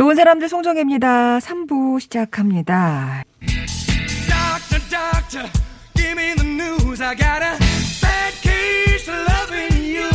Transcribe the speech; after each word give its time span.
좋은 0.00 0.14
사람들 0.14 0.48
송정혜입니다. 0.48 1.40
3부 1.40 2.00
시작합니다. 2.00 3.22
Doctor, 3.44 4.80
doctor, 4.88 5.50
give 5.94 6.12
me 6.12 6.34
the 6.36 6.48
news 6.48 7.02
I 7.02 7.14
got 7.14 7.44
a 7.44 7.52
bad 8.00 8.32
case 8.40 9.12
of 9.12 9.20
loving 9.30 9.94
you 9.94 10.08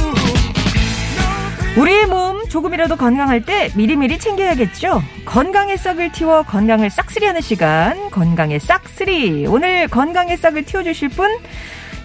우리의 1.79 2.07
몸 2.07 2.49
조금이라도 2.49 2.95
건강할 2.95 3.45
때 3.45 3.69
미리미리 3.75 4.17
챙겨야겠죠. 4.17 5.03
건강의 5.23 5.77
싹을 5.77 6.11
틔워 6.13 6.41
건강을 6.41 6.89
싹쓸이 6.89 7.27
하는 7.27 7.41
시간 7.41 8.09
건강의 8.09 8.59
싹쓸이 8.59 9.45
오늘 9.45 9.87
건강의 9.87 10.37
싹을 10.37 10.65
틔워주실 10.65 11.09
분 11.09 11.29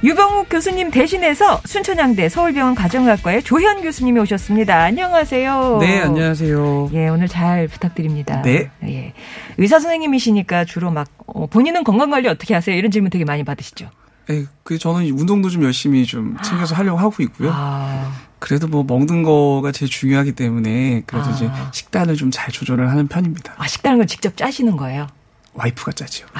유병욱 0.02 0.46
교수님 0.48 0.90
대신해서 0.90 1.60
순천향대 1.66 2.30
서울병원 2.30 2.74
가정의학과의 2.74 3.42
조현 3.42 3.82
교수님이 3.82 4.20
오셨습니다. 4.20 4.82
안녕하세요. 4.82 5.78
네, 5.80 6.00
안녕하세요. 6.00 6.90
예, 6.95 7.09
오늘 7.09 7.28
잘 7.28 7.68
부탁드립니다. 7.68 8.40
네. 8.40 8.70
예. 8.84 9.12
의사 9.59 9.78
선생님이시니까 9.78 10.65
주로 10.65 10.90
막 10.90 11.07
어, 11.26 11.46
본인은 11.46 11.84
건강 11.84 12.09
관리 12.10 12.29
어떻게 12.29 12.54
하세요? 12.54 12.74
이런 12.74 12.90
질문 12.90 13.10
되게 13.10 13.26
많이 13.26 13.45
받으시죠. 13.45 13.90
네, 14.29 14.45
그 14.62 14.79
저는 14.79 15.07
운동도 15.10 15.51
좀 15.51 15.65
열심히 15.65 16.07
좀 16.07 16.35
챙겨서 16.42 16.74
하려고 16.76 16.98
하고 16.98 17.23
있고요. 17.24 17.51
아, 17.52 18.10
그래도 18.38 18.68
뭐 18.68 18.82
먹는 18.85 19.23
거가 19.23 19.70
제일 19.70 19.90
중요하기 19.90 20.32
때문에 20.32 21.02
그래도 21.04 21.29
아. 21.29 21.30
이제 21.32 21.51
식단을 21.73 22.16
좀 22.16 22.30
잘 22.30 22.51
조절을 22.51 22.88
하는 22.88 23.07
편입니다. 23.07 23.52
아 23.59 23.66
식단은 23.66 23.98
걸 23.98 24.07
직접 24.07 24.35
짜시는 24.35 24.79
거예요? 24.79 25.09
와이프가 25.52 25.92
짜지요. 25.92 26.26
어, 26.29 26.38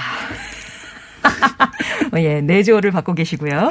예, 2.19 2.41
내조를 2.41 2.91
받고 2.91 3.15
계시고요. 3.15 3.71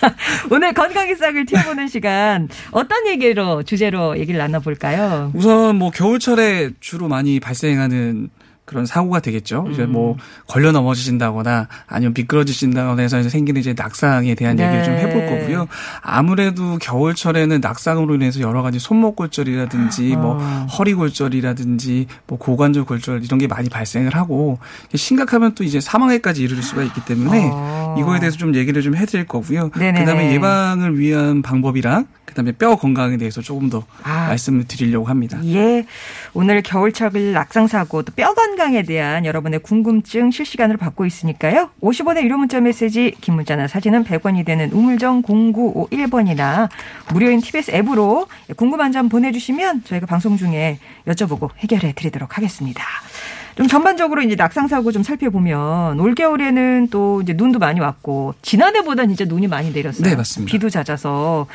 오늘 0.50 0.72
건강의 0.72 1.16
싹을 1.16 1.46
튀어보는 1.46 1.88
시간 1.88 2.48
어떤 2.70 3.06
얘기로 3.06 3.62
주제로 3.62 4.18
얘기를 4.18 4.38
나눠볼까요? 4.38 5.32
우선 5.34 5.76
뭐 5.76 5.90
겨울철에 5.90 6.70
주로 6.80 7.08
많이 7.08 7.40
발생하는 7.40 8.30
그런 8.70 8.86
사고가 8.86 9.18
되겠죠. 9.18 9.66
이제 9.72 9.84
뭐 9.84 10.16
걸려 10.46 10.70
넘어지신다거나 10.70 11.66
아니면 11.88 12.14
미끄러지신다거나 12.16 13.02
해서 13.02 13.20
생기는 13.28 13.60
이제 13.60 13.74
낙상에 13.76 14.36
대한 14.36 14.54
네. 14.54 14.64
얘기를 14.64 14.84
좀 14.84 14.94
해볼 14.94 15.26
거고요. 15.26 15.66
아무래도 16.02 16.78
겨울철에는 16.78 17.60
낙상으로 17.60 18.14
인해서 18.14 18.38
여러 18.38 18.62
가지 18.62 18.78
손목 18.78 19.16
골절이라든지 19.16 20.14
뭐 20.16 20.36
어. 20.40 20.66
허리 20.78 20.94
골절이라든지 20.94 22.06
뭐 22.28 22.38
고관절 22.38 22.84
골절 22.84 23.24
이런 23.24 23.38
게 23.38 23.48
많이 23.48 23.68
발생을 23.68 24.14
하고 24.14 24.60
심각하면 24.94 25.56
또 25.56 25.64
이제 25.64 25.80
사망에까지 25.80 26.40
이르를 26.40 26.62
수가 26.62 26.84
있기 26.84 27.04
때문에 27.04 27.50
어. 27.52 27.96
이거에 27.98 28.20
대해서 28.20 28.36
좀 28.36 28.54
얘기를 28.54 28.80
좀 28.82 28.94
해드릴 28.94 29.26
거고요. 29.26 29.70
네네네. 29.74 29.98
그다음에 29.98 30.32
예방을 30.32 30.96
위한 30.96 31.42
방법이랑 31.42 32.06
그다음에 32.30 32.52
뼈 32.52 32.76
건강에 32.76 33.16
대해서 33.16 33.40
조금 33.42 33.68
더 33.70 33.84
아. 34.02 34.28
말씀을 34.28 34.66
드리려고 34.66 35.06
합니다. 35.06 35.38
예, 35.44 35.84
오늘 36.32 36.62
겨울철 36.62 37.10
낙상 37.32 37.66
사고 37.66 38.02
또 38.02 38.12
뼈 38.16 38.34
건강에 38.34 38.82
대한 38.82 39.24
여러분의 39.24 39.60
궁금증 39.60 40.30
실시간으로 40.30 40.78
받고 40.78 41.06
있으니까요. 41.06 41.70
50원의 41.82 42.22
유료 42.24 42.36
문자 42.38 42.60
메시지, 42.60 43.14
긴 43.20 43.34
문자나 43.34 43.66
사진은 43.68 44.04
100원이 44.04 44.44
되는 44.44 44.70
우물정 44.72 45.22
0951번이나 45.22 46.68
무료인 47.12 47.40
TBS 47.40 47.70
앱으로 47.72 48.26
궁금한 48.56 48.92
점 48.92 49.08
보내 49.08 49.32
주시면 49.32 49.84
저희가 49.84 50.06
방송 50.06 50.36
중에 50.36 50.78
여쭤보고 51.06 51.50
해결해 51.58 51.92
드리도록 51.94 52.36
하겠습니다. 52.36 52.84
좀 53.56 53.66
전반적으로 53.66 54.22
이제 54.22 54.36
낙상 54.36 54.68
사고 54.68 54.92
좀 54.92 55.02
살펴보면 55.02 55.98
올 56.00 56.14
겨울에는 56.14 56.88
또 56.90 57.20
이제 57.20 57.32
눈도 57.34 57.58
많이 57.58 57.80
왔고 57.80 58.34
지난해보다는 58.42 59.16
진짜 59.16 59.32
눈이 59.32 59.48
많이 59.48 59.70
내렸어요. 59.72 60.08
네, 60.08 60.14
맞습니다. 60.16 60.50
비도 60.50 60.70
잦아서 60.70 61.46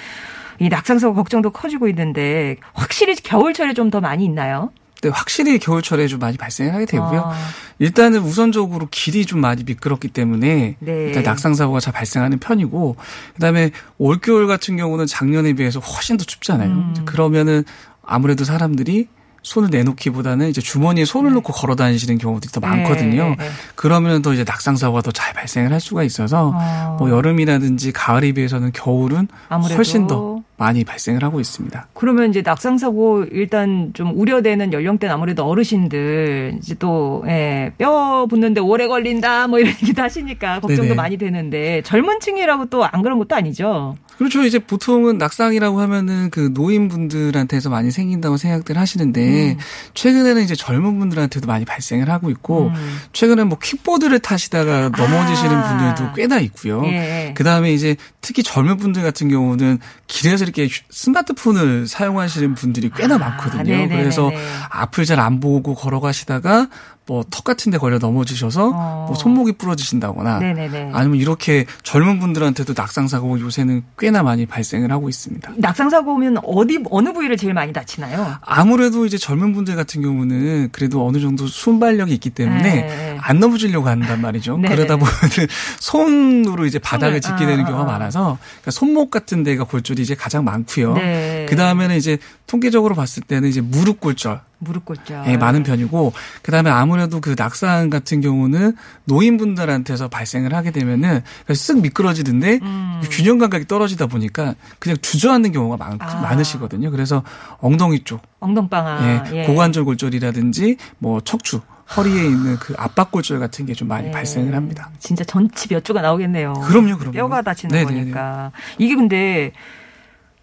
이 0.59 0.69
낙상사고 0.69 1.13
걱정도 1.15 1.49
커지고 1.51 1.87
있는데 1.89 2.57
확실히 2.73 3.15
겨울철에 3.15 3.73
좀 3.73 3.85
더 3.89 4.01
많이 4.01 4.25
있나요? 4.25 4.71
네, 5.01 5.09
확실히 5.09 5.59
겨울철에 5.59 6.07
좀 6.07 6.19
많이 6.19 6.37
발생을 6.37 6.73
하게 6.73 6.85
되고요. 6.85 7.21
아. 7.25 7.33
일단은 7.77 8.19
우선적으로 8.21 8.87
길이 8.89 9.25
좀 9.27 9.39
많이 9.39 9.63
미끄럽기 9.63 10.07
때문에 10.07 10.77
네. 10.79 10.91
일단 11.07 11.21
낙상 11.21 11.53
사고가 11.53 11.79
잘 11.79 11.93
발생하는 11.93 12.39
편이고 12.39 12.95
그다음에 13.35 13.69
올겨울 13.99 14.47
같은 14.47 14.77
경우는 14.77 15.05
작년에 15.05 15.53
비해서 15.53 15.79
훨씬 15.79 16.17
더 16.17 16.23
춥잖아요. 16.25 16.69
음. 16.71 16.93
그러면은 17.05 17.63
아무래도 18.03 18.43
사람들이 18.45 19.07
손을 19.43 19.69
내놓기보다는 19.69 20.49
이제 20.49 20.59
주머니에 20.59 21.05
손을 21.05 21.31
넣고 21.33 21.53
걸어 21.53 21.75
다니시는 21.75 22.17
경우들이 22.17 22.51
더 22.51 22.59
많거든요. 22.61 23.23
네, 23.29 23.35
네. 23.37 23.49
그러면 23.75 24.23
더 24.23 24.33
이제 24.33 24.43
낙상 24.43 24.75
사고가 24.75 25.03
더 25.03 25.11
잘 25.11 25.33
발생을 25.33 25.71
할 25.71 25.79
수가 25.79 26.01
있어서 26.01 26.51
어. 26.55 26.95
뭐 26.97 27.11
여름이라든지 27.11 27.91
가을에 27.91 28.31
비해서는 28.31 28.71
겨울은 28.71 29.27
아무래도. 29.49 29.75
훨씬 29.75 30.07
더 30.07 30.34
많이 30.57 30.83
발생을 30.85 31.23
하고 31.23 31.39
있습니다. 31.39 31.87
그러면 31.93 32.29
이제 32.29 32.41
낙상 32.41 32.77
사고 32.77 33.23
일단 33.25 33.91
좀 33.93 34.17
우려되는 34.17 34.71
연령대는 34.71 35.13
아무래도 35.13 35.43
어르신들 35.45 36.55
이제 36.59 36.75
또, 36.79 37.23
예, 37.27 37.73
뼈 37.77 38.25
붙는데 38.29 38.61
오래 38.61 38.87
걸린다 38.87 39.47
뭐 39.47 39.59
이런 39.59 39.71
얘기도 39.81 40.01
하시니까 40.01 40.61
걱정도 40.61 40.83
네네. 40.83 40.95
많이 40.95 41.17
되는데 41.17 41.81
젊은 41.83 42.19
층이라고 42.19 42.65
또 42.67 42.85
안 42.85 43.01
그런 43.01 43.17
것도 43.19 43.35
아니죠. 43.35 43.95
그렇죠. 44.17 44.43
이제 44.43 44.59
보통은 44.59 45.17
낙상이라고 45.17 45.81
하면은 45.81 46.29
그 46.29 46.49
노인분들한테서 46.53 47.69
많이 47.69 47.91
생긴다고 47.91 48.37
생각들 48.37 48.77
하시는데 48.77 49.51
음. 49.53 49.57
최근에는 49.93 50.41
이제 50.43 50.55
젊은 50.55 50.99
분들한테도 50.99 51.47
많이 51.47 51.65
발생을 51.65 52.09
하고 52.09 52.29
있고 52.29 52.67
음. 52.75 52.97
최근에 53.13 53.43
뭐 53.43 53.57
킥보드를 53.59 54.19
타시다가 54.19 54.89
넘어지시는 54.89 55.51
아. 55.55 55.77
분들도 55.95 56.13
꽤나 56.13 56.39
있고요. 56.39 56.83
예. 56.85 57.33
그 57.35 57.43
다음에 57.43 57.73
이제 57.73 57.95
특히 58.21 58.41
젊은 58.43 58.77
분들 58.77 59.03
같은 59.03 59.27
경우는 59.29 59.79
길에서 60.07 60.43
이렇게 60.45 60.67
휴- 60.67 60.83
스마트폰을 60.89 61.87
사용하시는 61.87 62.55
분들이 62.55 62.89
꽤나 62.95 63.15
아, 63.15 63.17
많거든요. 63.17 63.63
네네네네. 63.63 63.97
그래서 64.01 64.31
앞을 64.69 65.03
잘 65.05 65.15
안 65.19 65.39
보고 65.39 65.73
걸어가시다가 65.75 66.67
뭐턱 67.07 67.43
같은 67.43 67.71
데 67.71 67.77
걸려 67.77 67.99
넘어지셔서 67.99 68.71
어. 68.73 69.05
뭐 69.07 69.15
손목이 69.15 69.53
부러지신다거나 69.53 70.39
네네네. 70.39 70.91
아니면 70.93 71.19
이렇게 71.19 71.65
젊은 71.83 72.19
분들한테도 72.19 72.73
낙상 72.75 73.07
사고가 73.07 73.39
요새는 73.39 73.83
꽤나 73.99 74.23
많이 74.23 74.45
발생을 74.45 74.91
하고 74.91 75.07
있습니다. 75.07 75.53
낙상 75.57 75.89
사고 75.89 76.13
오면 76.13 76.39
어디 76.43 76.83
어느 76.89 77.13
부위를 77.13 77.37
제일 77.37 77.53
많이 77.53 77.71
다치나요? 77.71 78.37
아무래도 78.41 79.05
이제 79.05 79.17
젊은 79.17 79.53
분들 79.53 79.75
같은 79.75 80.01
경우는 80.01 80.69
그래도 80.71 81.05
어느 81.05 81.19
정도 81.19 81.45
순발력이 81.45 82.13
있기 82.15 82.31
때문에 82.31 82.63
네. 82.63 83.17
안 83.21 83.39
넘어지려고 83.39 83.87
한단 83.87 84.21
말이죠. 84.21 84.57
네. 84.57 84.69
그러다 84.69 84.97
보면은 84.97 85.47
손으로 85.79 86.65
이제 86.65 86.79
바닥을 86.79 87.21
짚게 87.21 87.45
되는 87.45 87.65
아, 87.65 87.67
경우가 87.67 87.83
아. 87.83 87.97
많아서 87.97 88.39
그러니까 88.61 88.71
손목 88.71 89.11
같은 89.11 89.43
데가 89.43 89.63
골절이 89.65 90.01
이제 90.01 90.15
가장 90.15 90.43
많고요. 90.43 90.95
네. 90.95 91.45
그 91.47 91.55
다음에는 91.55 91.95
이제 91.95 92.17
통계적으로 92.47 92.95
봤을 92.95 93.21
때는 93.23 93.49
이제 93.49 93.61
무릎 93.61 93.99
골절 93.99 94.41
무릎 94.59 94.85
골절. 94.85 95.23
예, 95.27 95.37
많은 95.37 95.63
편이고 95.63 96.13
그다음에 96.41 96.69
아무래도 96.69 97.19
그 97.21 97.35
낙상 97.37 97.89
같은 97.89 98.21
경우는 98.21 98.75
노인분들한테서 99.05 100.07
발생을 100.07 100.53
하게 100.53 100.71
되면은 100.71 101.21
쓱 101.47 101.81
미끄러지는데 101.81 102.59
음. 102.61 103.01
균형 103.11 103.37
감각이 103.37 103.67
떨어지다 103.67 104.07
보니까 104.07 104.55
그냥 104.79 104.97
주저앉는 105.01 105.51
경우가 105.51 105.77
많, 105.77 105.97
아. 105.99 106.21
많으시거든요. 106.21 106.91
그래서 106.91 107.23
엉덩이 107.59 108.03
쪽, 108.03 108.21
엉덩방아. 108.39 109.01
예, 109.33 109.41
예. 109.41 109.45
고관절 109.45 109.85
골절이라든지 109.85 110.77
뭐 110.99 111.19
척추, 111.21 111.61
허리에 111.95 112.25
있는 112.25 112.57
그 112.57 112.73
압박 112.77 113.11
골절 113.11 113.39
같은 113.39 113.65
게 113.65 113.73
좀 113.75 113.87
많이 113.89 114.07
예. 114.07 114.11
발생을 114.11 114.55
합니다. 114.55 114.89
진짜 114.99 115.23
전치 115.25 115.67
몇 115.67 115.83
주가 115.83 116.01
나오겠네요. 116.01 116.53
그럼요, 116.53 116.97
그럼요. 116.97 117.11
뼈가 117.11 117.41
다치는 117.41 117.73
네네네. 117.75 117.99
거니까. 117.99 118.51
이게 118.77 118.95
근데 118.95 119.51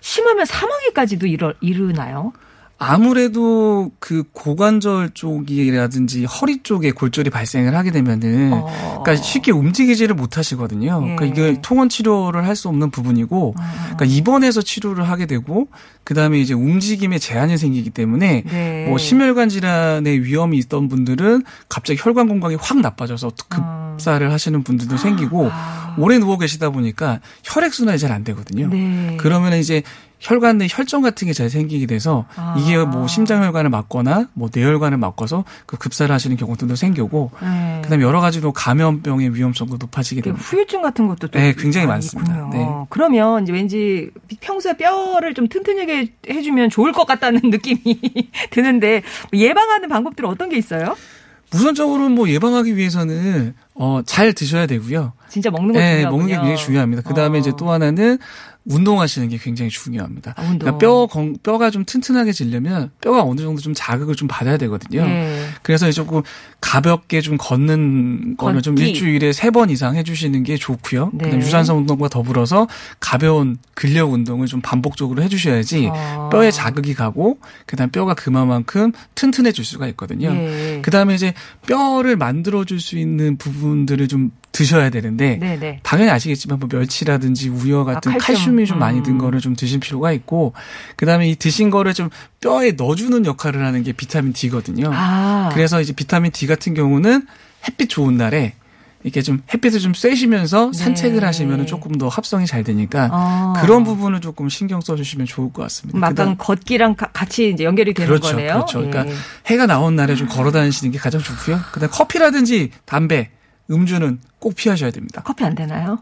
심하면 0.01 0.45
사망에까지도 0.45 1.27
이르, 1.27 1.55
이르나요? 1.61 2.33
아무래도 2.83 3.91
그 3.99 4.25
고관절 4.33 5.11
쪽이라든지 5.15 6.25
허리 6.25 6.63
쪽에 6.63 6.91
골절이 6.91 7.31
발생을 7.31 7.77
하게 7.77 7.91
되면은 7.91 8.53
어. 8.53 9.03
그러니까 9.03 9.17
쉽게 9.17 9.53
움직이지를 9.53 10.15
못하시거든요. 10.15 11.01
그러니까 11.01 11.25
예. 11.27 11.29
이게 11.29 11.59
통원 11.63 11.89
치료를 11.89 12.47
할 12.47 12.53
수 12.53 12.69
없는 12.69 12.91
부분이고 12.91 13.55
그러니까 13.57 14.05
입원해서 14.05 14.61
치료를 14.61 15.09
하게 15.09 15.25
되고 15.25 15.69
그다음에 16.05 16.39
이제 16.39 16.53
움직임에 16.53 17.19
제한이 17.19 17.57
생기기 17.57 17.89
때문에 17.91 18.43
네. 18.47 18.87
뭐 18.89 18.99
심혈관 18.99 19.49
질환의 19.49 20.23
위험이 20.23 20.59
있던 20.59 20.89
분들은 20.89 21.45
갑자기 21.71 21.99
혈관 22.03 22.29
건강이 22.29 22.57
확 22.61 22.79
나빠져서 22.81 23.33
급사를 23.49 24.31
하시는 24.31 24.63
분들도 24.63 24.99
생기고 24.99 25.49
아. 25.51 25.95
오래 25.99 26.19
누워 26.19 26.37
계시다 26.37 26.69
보니까 26.71 27.21
혈액 27.45 27.73
순환이 27.73 27.99
잘 27.99 28.13
안 28.13 28.23
되거든요. 28.25 28.69
네. 28.69 29.17
그러면 29.19 29.55
이제 29.55 29.83
혈관 30.23 30.59
내 30.59 30.67
혈전 30.71 31.03
같은 31.03 31.27
게 31.27 31.33
잘 31.33 31.51
생기게 31.51 31.87
돼서 31.87 32.27
아. 32.37 32.55
이게 32.59 32.77
뭐 32.79 33.07
심장혈관을 33.09 33.71
막거나 33.71 34.29
뭐 34.35 34.49
뇌혈관을 34.55 34.99
막아서 34.99 35.45
그 35.67 35.77
급사를 35.77 36.15
하시는 36.15 36.37
경우들도 36.37 36.77
생기고 36.77 37.31
네. 37.43 37.81
그다음에 37.83 38.05
여러 38.05 38.21
가지로 38.21 38.53
감염병의 38.53 39.35
위험성도 39.35 39.77
높아지게 39.79 40.21
그 40.21 40.25
됩니다. 40.27 40.47
후유증 40.47 40.81
같은 40.83 41.09
것도 41.09 41.29
또 41.29 41.39
네, 41.39 41.55
굉장히 41.59 41.87
많습니다. 41.87 42.49
네. 42.53 42.67
그러면 42.91 43.43
이제 43.43 43.53
왠지 43.53 44.11
평소에 44.41 44.75
뼈를 44.77 45.35
좀 45.35 45.49
튼튼하게 45.49 46.13
해주면 46.29 46.71
좋을 46.71 46.93
것 46.93 47.07
같다는 47.07 47.41
느낌이 47.45 47.81
드는데 48.51 49.03
예방하는 49.33 49.89
방법들은 49.89 50.29
어떤 50.29 50.49
게 50.51 50.57
있어요? 50.57 50.95
우선적으로 51.55 52.09
뭐 52.09 52.29
예방하기 52.31 52.77
위해서는 52.77 53.55
어, 53.75 54.01
잘 54.07 54.33
드셔야 54.33 54.67
되고요. 54.67 55.13
진짜 55.29 55.51
먹는 55.51 55.75
거 55.75 55.79
네, 55.81 55.97
중요하군요. 55.97 56.11
먹는 56.11 56.27
게 56.29 56.35
굉장히 56.37 56.57
중요합니다. 56.57 57.03
그 57.03 57.15
다음에 57.15 57.39
어. 57.39 57.41
이제 57.41 57.53
또 57.59 57.71
하나는 57.71 58.19
운동하시는 58.65 59.29
게 59.29 59.39
굉장히 59.39 59.71
중요합니다. 59.71 60.35
아. 60.37 60.43
그러니까 60.43 60.79
뼈 60.79 61.07
건- 61.07 61.37
뼈가 61.43 61.71
좀 61.71 61.85
튼튼하게 61.85 62.33
지려면 62.33 62.91
뼈가 63.01 63.23
어느 63.23 63.41
정도 63.41 63.61
좀 63.61 63.75
자극을 63.75 64.15
좀 64.15 64.29
받아야 64.29 64.57
되거든요. 64.57 65.01
예. 65.03 65.47
그래서 65.63 65.91
조금 65.91 66.23
가볍게 66.61 67.21
좀 67.21 67.37
걷는 67.39 68.37
거는 68.37 68.63
좀. 68.63 68.79
일주일에 68.79 69.33
세 69.33 69.51
번 69.51 69.69
이상 69.71 69.97
해주시는 69.97 70.45
게 70.45 70.57
좋고요. 70.57 71.11
네. 71.13 71.25
그다음 71.25 71.43
유산소 71.43 71.75
운동과 71.75 72.09
더불어서 72.09 72.67
가벼운 73.01 73.59
근력 73.75 74.13
운동을 74.13 74.47
좀 74.47 74.61
반복적으로 74.63 75.23
해주셔야지 75.23 75.89
어. 75.93 76.29
뼈에 76.33 76.51
자극이 76.51 76.95
가고 76.95 77.39
그다음 77.67 77.91
뼈가 77.91 78.15
그만큼 78.15 78.93
튼튼해질 79.15 79.65
수가 79.65 79.89
있거든요. 79.89 80.29
예. 80.33 80.81
그다음에 80.83 81.15
이제 81.15 81.35
뼈를 81.67 82.17
만들어줄 82.17 82.81
수 82.81 82.97
있는 82.99 83.37
부분들을 83.37 84.09
좀 84.09 84.31
드셔야 84.53 84.91
되는데 84.91 85.39
네네. 85.39 85.81
당연히 85.83 86.11
아시겠지만 86.11 86.59
뭐 86.59 86.69
멸치라든지 86.71 87.49
우유 87.49 87.85
같은 87.85 88.13
아, 88.13 88.19
칼슘. 88.19 88.35
칼슘이 88.57 88.67
좀 88.67 88.79
많이 88.79 89.03
든 89.03 89.15
음. 89.15 89.19
거를 89.19 89.41
좀 89.41 89.57
드실 89.57 89.81
필요가 89.81 90.13
있고 90.13 90.53
그다음에 90.97 91.29
이 91.29 91.37
드신 91.37 91.71
거를 91.71 91.95
좀 91.95 92.11
뼈에 92.41 92.73
넣어주는 92.73 93.25
역할을 93.25 93.65
하는 93.65 93.83
게 93.83 93.93
비타민 93.93 94.33
D거든요. 94.33 94.91
아. 94.93 95.49
그래서 95.53 95.81
이제 95.81 95.93
비타민 95.93 96.31
D 96.33 96.47
같은 96.47 96.75
경우는 96.75 97.27
햇빛 97.67 97.89
좋은 97.89 98.17
날에 98.17 98.55
이렇게 99.05 99.21
좀 99.23 99.43
햇빛을 99.53 99.81
좀 99.81 99.95
쐬시면서 99.95 100.73
산책을 100.73 101.21
네. 101.21 101.27
하시면은 101.27 101.67
조금 101.67 101.97
더 101.99 102.07
합성이 102.09 102.47
잘 102.47 102.63
되니까 102.63 103.09
어. 103.11 103.53
그런 103.61 103.83
부분을 103.83 104.21
조금 104.21 104.49
신경 104.49 104.81
써주시면 104.81 105.27
좋을 105.27 105.53
것 105.53 105.63
같습니다. 105.63 105.99
음, 105.99 106.03
약간 106.05 106.37
걷기랑 106.39 106.95
가- 106.95 107.09
같이 107.13 107.51
이제 107.51 107.65
연결이 107.65 107.95
되는 107.95 108.07
그렇죠, 108.07 108.29
거네요. 108.37 108.53
그렇죠. 108.53 108.79
그러니까 108.79 109.09
예. 109.09 109.15
해가 109.47 109.67
나온 109.67 109.97
날에 109.97 110.15
좀 110.15 110.29
걸어 110.29 110.53
다니시는 110.53 110.93
게 110.93 110.99
가장 110.99 111.21
좋고요. 111.21 111.59
그다음 111.73 111.91
커피라든지 111.91 112.71
담배, 112.85 113.31
음주는 113.73 114.21
꼭 114.39 114.55
피하셔야 114.55 114.91
됩니다. 114.91 115.23
커피 115.25 115.45
안 115.45 115.55
되나요? 115.55 115.99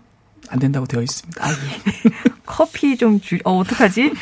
안 0.49 0.59
된다고 0.59 0.87
되어 0.87 1.03
있습니다. 1.03 1.45
아, 1.45 1.49
예. 1.49 2.31
커피 2.45 2.97
좀 2.97 3.21
줄, 3.21 3.41
어, 3.45 3.59
어떡하지? 3.59 4.13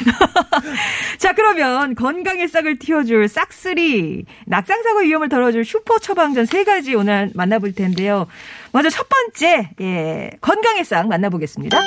자, 1.19 1.33
그러면 1.33 1.95
건강의 1.95 2.49
싹을 2.49 2.79
틔워줄 2.79 3.29
싹쓸이, 3.29 4.27
낙상사고 4.47 5.00
위험을 5.00 5.31
덜어줄 5.31 5.65
슈퍼 5.65 5.99
처방전 5.99 6.45
세 6.45 6.65
가지 6.65 6.95
오늘 6.95 7.31
만나볼 7.35 7.73
텐데요. 7.73 8.27
먼저 8.73 8.91
첫 8.91 9.09
번째, 9.09 9.71
예, 9.81 10.31
건강의 10.43 10.85
싹 10.85 11.09
만나보겠습니다. 11.09 11.79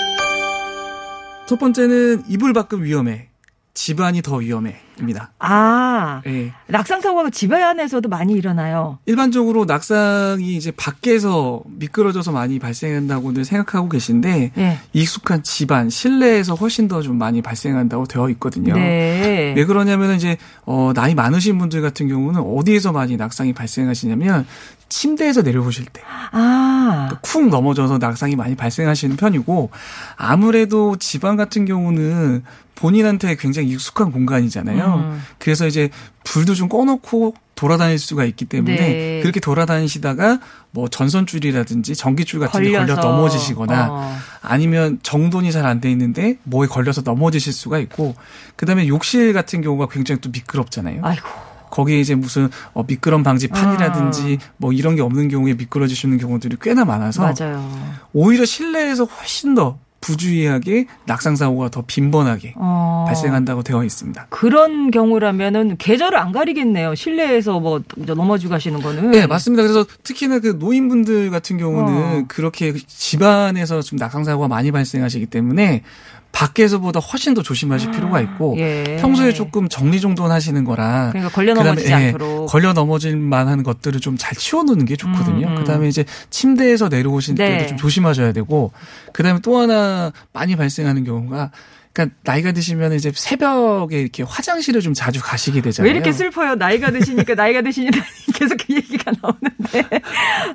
첫 1.46 1.60
번째는 1.60 2.24
이불 2.28 2.54
밖은 2.54 2.84
위험해. 2.84 3.31
집안이 3.73 4.21
더 4.21 4.35
위험해입니다. 4.38 5.31
아, 5.39 6.21
예. 6.27 6.51
낙상 6.68 7.00
사고가 7.01 7.29
집안에서도 7.29 8.07
많이 8.09 8.33
일어나요. 8.33 9.00
일반적으로 9.06 9.63
낙상이 9.65 10.56
이제 10.56 10.71
밖에서 10.71 11.62
미끄러져서 11.65 12.31
많이 12.31 12.59
발생한다고들 12.59 13.45
생각하고 13.45 13.88
계신데 13.89 14.51
예. 14.57 14.77
익숙한 14.94 15.44
집안, 15.44 15.89
실내에서 15.89 16.56
훨씬 16.56 16.88
더 16.88 17.01
좀 17.01 17.18
많이 17.18 17.41
발생한다고 17.41 18.06
되어 18.06 18.29
있거든요. 18.31 18.75
네. 18.75 19.53
왜 19.56 19.65
그러냐면 19.65 20.15
이제 20.15 20.38
어 20.65 20.91
나이 20.94 21.15
많으신 21.15 21.57
분들 21.57 21.81
같은 21.81 22.07
경우는 22.07 22.41
어디에서 22.41 22.91
많이 22.91 23.17
낙상이 23.17 23.53
발생하시냐면 23.53 24.45
침대에서 24.91 25.41
내려오실 25.41 25.85
때 25.85 26.01
아, 26.31 27.09
쿵 27.21 27.49
넘어져서 27.49 27.97
낙상이 27.97 28.35
많이 28.35 28.55
발생하시는 28.55 29.15
편이고 29.15 29.71
아무래도 30.17 30.97
집안 30.97 31.38
같은 31.38 31.65
경우는 31.65 32.43
본인한테 32.75 33.35
굉장히 33.35 33.69
익숙한 33.69 34.11
공간이잖아요. 34.11 34.95
음. 35.13 35.23
그래서 35.39 35.65
이제 35.67 35.89
불도 36.23 36.55
좀 36.55 36.67
꺼놓고 36.67 37.35
돌아다닐 37.55 37.99
수가 37.99 38.25
있기 38.25 38.45
때문에 38.45 38.75
네. 38.75 39.19
그렇게 39.21 39.39
돌아다니시다가 39.39 40.39
뭐 40.71 40.88
전선줄이라든지 40.88 41.95
전기줄 41.95 42.39
같은 42.39 42.63
데 42.63 42.71
걸려. 42.71 42.95
넘어지시거나 42.95 43.88
어. 43.91 44.17
아니면 44.41 44.97
정돈이 45.03 45.51
잘 45.51 45.65
안 45.65 45.79
돼 45.79 45.91
있는데 45.91 46.38
뭐에 46.43 46.67
걸려서 46.67 47.01
넘어지실 47.01 47.53
수가 47.53 47.77
있고 47.79 48.15
그다음에 48.55 48.88
욕실 48.88 49.31
같은 49.33 49.61
경우가 49.61 49.88
굉장히 49.91 50.19
또 50.21 50.29
미끄럽잖아요. 50.31 51.01
아이고. 51.03 51.50
거기에 51.71 52.00
이제 52.00 52.13
무슨 52.13 52.50
어, 52.73 52.83
미끄럼 52.85 53.23
방지 53.23 53.47
판이라든지 53.47 54.38
뭐 54.57 54.71
이런 54.71 54.95
게 54.95 55.01
없는 55.01 55.29
경우에 55.29 55.56
미끄러지시는 55.56 56.19
경우들이 56.19 56.57
꽤나 56.62 56.85
많아서 56.85 57.23
맞아요. 57.23 57.68
오히려 58.13 58.45
실내에서 58.45 59.06
훨씬 59.06 59.56
더 59.56 59.79
부주의하게 60.01 60.88
낙상 61.06 61.35
사고가 61.35 61.69
더 61.69 61.83
빈번하게 61.85 62.56
어. 62.57 63.06
발생한다고 63.07 63.62
되어 63.63 63.83
있습니다. 63.83 64.27
그런 64.29 64.89
경우라면은 64.91 65.77
계절을 65.77 66.18
안 66.18 66.31
가리겠네요. 66.31 66.95
실내에서 66.95 67.59
뭐 67.59 67.81
넘어지고 67.95 68.51
가시는 68.51 68.81
거는. 68.81 69.12
네, 69.12 69.27
맞습니다. 69.27 69.62
그래서 69.63 69.85
특히나 70.03 70.39
그 70.39 70.57
노인분들 70.59 71.29
같은 71.29 71.57
경우는 71.57 72.21
어. 72.21 72.25
그렇게 72.27 72.74
집안에서 72.74 73.81
좀 73.81 73.97
낙상 73.97 74.24
사고가 74.24 74.47
많이 74.47 74.71
발생하시기 74.71 75.27
때문에 75.27 75.83
밖에서보다 76.31 77.00
훨씬 77.00 77.33
더 77.33 77.42
조심하실 77.42 77.92
필요가 77.92 78.22
있고 78.22 78.56
예. 78.57 78.98
평소에 79.01 79.33
조금 79.33 79.68
정리정돈하시는 79.68 80.63
거라 80.63 81.10
그러니까 81.12 81.33
걸려 81.33 81.54
넘어지지 81.54 81.89
예, 81.92 81.94
않도록. 81.94 82.48
걸려 82.50 82.74
넘어질 82.74 83.18
만한 83.18 83.63
것들을 83.63 84.00
좀 84.00 84.12
잘 84.22 84.36
치워놓는 84.38 84.86
게 84.86 84.95
좋거든요. 84.95 85.48
음, 85.48 85.51
음. 85.54 85.56
그다음에 85.56 85.88
이제 85.88 86.06
침대에서 86.30 86.89
내려오실 86.89 87.36
네. 87.36 87.57
때도 87.57 87.68
좀 87.69 87.78
조심하셔야 87.78 88.33
되고, 88.33 88.72
그다음에 89.13 89.39
또 89.42 89.57
하나 89.57 90.12
많이 90.31 90.56
발생하는 90.56 91.04
경우가, 91.04 91.50
그러니까 91.93 92.15
나이가 92.23 92.51
드시면 92.53 92.93
이제 92.93 93.11
새벽에 93.13 93.99
이렇게 93.99 94.23
화장실을 94.23 94.79
좀 94.81 94.93
자주 94.93 95.19
가시게 95.21 95.61
되잖아요. 95.61 95.89
왜 95.89 95.93
이렇게 95.95 96.13
슬퍼요? 96.13 96.55
나이가 96.55 96.89
드시니까 96.91 97.35
나이가 97.35 97.61
드시니까 97.61 97.99
계속 98.33 98.57
그 98.65 98.73
얘기가 98.75 99.11
나오는데. 99.21 99.99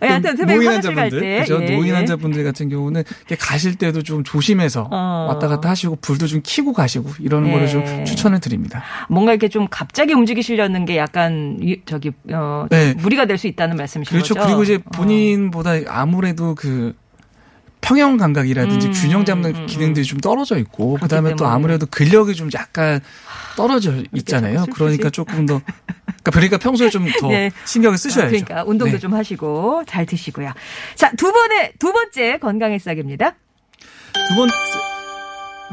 하여튼 0.01 0.37
새벽에 0.37 0.57
노인 0.57 0.69
환자분들, 0.71 1.21
때. 1.21 1.41
그죠? 1.41 1.61
예, 1.63 1.71
노인 1.77 1.89
예. 1.89 1.93
환자분들 1.93 2.43
같은 2.45 2.69
경우는 2.71 3.05
이렇게 3.21 3.37
가실 3.37 3.75
때도 3.77 4.03
좀 4.03 4.25
조심해서 4.25 4.89
어. 4.91 5.27
왔다 5.29 5.47
갔다 5.49 5.69
하시고 5.69 5.97
불도 6.01 6.27
좀 6.27 6.41
켜고 6.45 6.73
가시고 6.73 7.11
이러는 7.21 7.49
예. 7.49 7.53
거를 7.53 7.69
좀 7.69 8.05
추천을 8.07 8.41
드립니다. 8.41 8.83
뭔가 9.11 9.33
이렇게 9.33 9.49
좀 9.49 9.67
갑자기 9.71 10.15
움직이시려는 10.15 10.87
게 10.87 10.97
약간 10.97 11.59
이- 11.61 11.81
저기 11.85 12.13
어 12.33 12.67
네. 12.71 12.95
무리가 12.95 13.27
될 13.27 13.37
수 13.37 13.47
있다는 13.47 13.77
말씀이신 13.77 14.11
그렇죠. 14.11 14.33
거죠? 14.35 14.47
그리고 14.47 14.63
이제 14.63 14.77
어. 14.77 14.91
본인보다 14.95 15.73
아무래도 15.89 16.55
그 16.55 16.95
평형 17.87 18.17
감각이라든지 18.17 18.89
음, 18.89 18.93
균형 18.93 19.25
잡는 19.25 19.55
음, 19.55 19.61
음. 19.63 19.67
기능들이 19.67 20.05
좀 20.05 20.19
떨어져 20.19 20.59
있고 20.59 20.95
그다음에 20.95 21.31
또 21.31 21.37
때문에. 21.37 21.55
아무래도 21.55 21.87
근력이 21.87 22.35
좀 22.35 22.51
약간 22.53 23.01
떨어져 23.57 24.03
있잖아요. 24.13 24.67
그러니까 24.73 25.09
조금 25.11 25.47
더 25.47 25.61
그러니까 26.25 26.59
평소에 26.59 26.91
좀더 26.91 27.29
네. 27.31 27.53
신경을 27.65 27.97
쓰셔야죠. 27.97 28.31
그러니까 28.31 28.65
운동도 28.65 28.95
네. 28.95 28.99
좀 28.99 29.15
하시고 29.15 29.85
잘 29.87 30.05
드시고요. 30.05 30.53
자, 30.97 31.13
두 31.13 31.31
번의 31.33 31.75
두 31.79 31.93
번째 31.93 32.39
건강의 32.39 32.81
싹입니다. 32.81 33.37
두 34.29 34.35
번째 34.35 34.55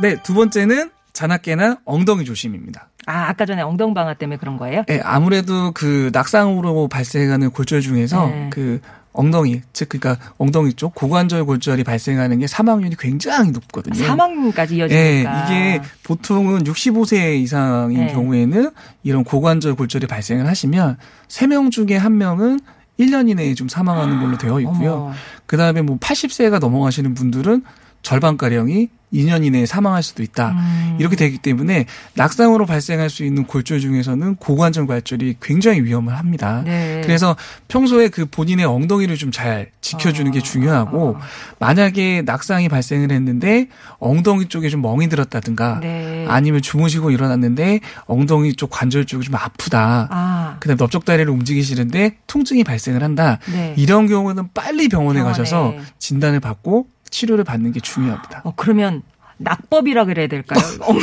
네, 0.01 0.15
두 0.21 0.35
번째는 0.35 0.91
자나깨나 1.13 1.77
엉덩이 1.85 2.25
조심입니다. 2.25 2.89
아, 3.05 3.29
아까 3.29 3.45
전에 3.45 3.61
엉덩방아 3.61 4.13
때문에 4.15 4.37
그런 4.37 4.57
거예요? 4.57 4.83
예, 4.89 5.01
아무래도 5.03 5.71
그 5.73 6.09
낙상으로 6.13 6.87
발생하는 6.87 7.49
골절 7.51 7.81
중에서 7.81 8.27
네. 8.27 8.49
그 8.51 8.79
엉덩이, 9.13 9.61
즉 9.73 9.89
그러니까 9.89 10.23
엉덩이 10.37 10.73
쪽 10.73 10.95
고관절 10.95 11.45
골절이 11.45 11.83
발생하는 11.83 12.39
게 12.39 12.47
사망률이 12.47 12.95
굉장히 12.99 13.51
높거든요. 13.51 13.95
사망까지 13.95 14.75
예, 14.75 14.77
이어지니까. 14.79 15.45
이게 15.45 15.81
보통은 16.03 16.63
65세 16.63 17.39
이상인 17.39 18.07
네. 18.07 18.13
경우에는 18.13 18.71
이런 19.03 19.23
고관절 19.23 19.75
골절이 19.75 20.07
발생을 20.07 20.47
하시면 20.47 20.97
3명 21.27 21.71
중에 21.71 21.99
1명은 21.99 22.59
1년 22.99 23.29
이내에 23.29 23.53
좀 23.53 23.69
사망하는 23.69 24.19
걸로 24.19 24.37
되어 24.37 24.59
있고요. 24.61 25.13
그 25.45 25.57
다음에 25.57 25.81
뭐 25.81 25.97
80세가 25.97 26.59
넘어가시는 26.59 27.13
분들은 27.13 27.63
절반가량이 28.01 28.89
2년 29.13 29.45
이내에 29.45 29.65
사망할 29.65 30.03
수도 30.03 30.23
있다. 30.23 30.51
음. 30.51 30.97
이렇게 30.99 31.15
되기 31.15 31.37
때문에 31.37 31.85
낙상으로 32.15 32.65
발생할 32.65 33.09
수 33.09 33.25
있는 33.25 33.45
골절 33.45 33.81
중에서는 33.81 34.35
고관절 34.35 34.87
골절이 34.87 35.35
굉장히 35.41 35.81
위험을 35.81 36.17
합니다. 36.17 36.61
네. 36.65 37.01
그래서 37.03 37.35
평소에 37.67 38.07
그 38.07 38.25
본인의 38.25 38.65
엉덩이를 38.65 39.17
좀 39.17 39.33
잘 39.33 39.71
지켜주는 39.81 40.31
게 40.31 40.39
중요하고 40.39 41.17
만약에 41.59 42.21
낙상이 42.21 42.69
발생을 42.69 43.11
했는데 43.11 43.67
엉덩이 43.99 44.47
쪽에 44.47 44.69
좀 44.69 44.81
멍이 44.81 45.09
들었다든가 45.09 45.79
네. 45.81 46.25
아니면 46.29 46.61
주무시고 46.61 47.11
일어났는데 47.11 47.81
엉덩이 48.05 48.53
쪽 48.53 48.69
관절 48.69 49.05
쪽이 49.05 49.25
좀 49.25 49.35
아프다. 49.35 50.07
아, 50.11 50.57
그다음 50.59 50.75
에 50.75 50.77
넓적다리를 50.77 51.29
움직이시 51.29 51.75
는데 51.75 52.17
통증이 52.27 52.63
발생을 52.63 53.03
한다. 53.03 53.39
네. 53.51 53.73
이런 53.75 54.07
경우는 54.07 54.49
빨리 54.53 54.87
병원에 54.87 55.19
병원에. 55.19 55.23
가셔서 55.37 55.73
진단을 55.97 56.39
받고 56.39 56.87
치료를 57.13 57.43
받는 57.43 57.71
게 57.71 57.79
중요합니다. 57.79 58.41
어, 58.43 58.53
그러면 58.55 59.03
낙법이라 59.37 60.05
그래야 60.05 60.27
될까요? 60.27 60.59
엉, 60.81 60.97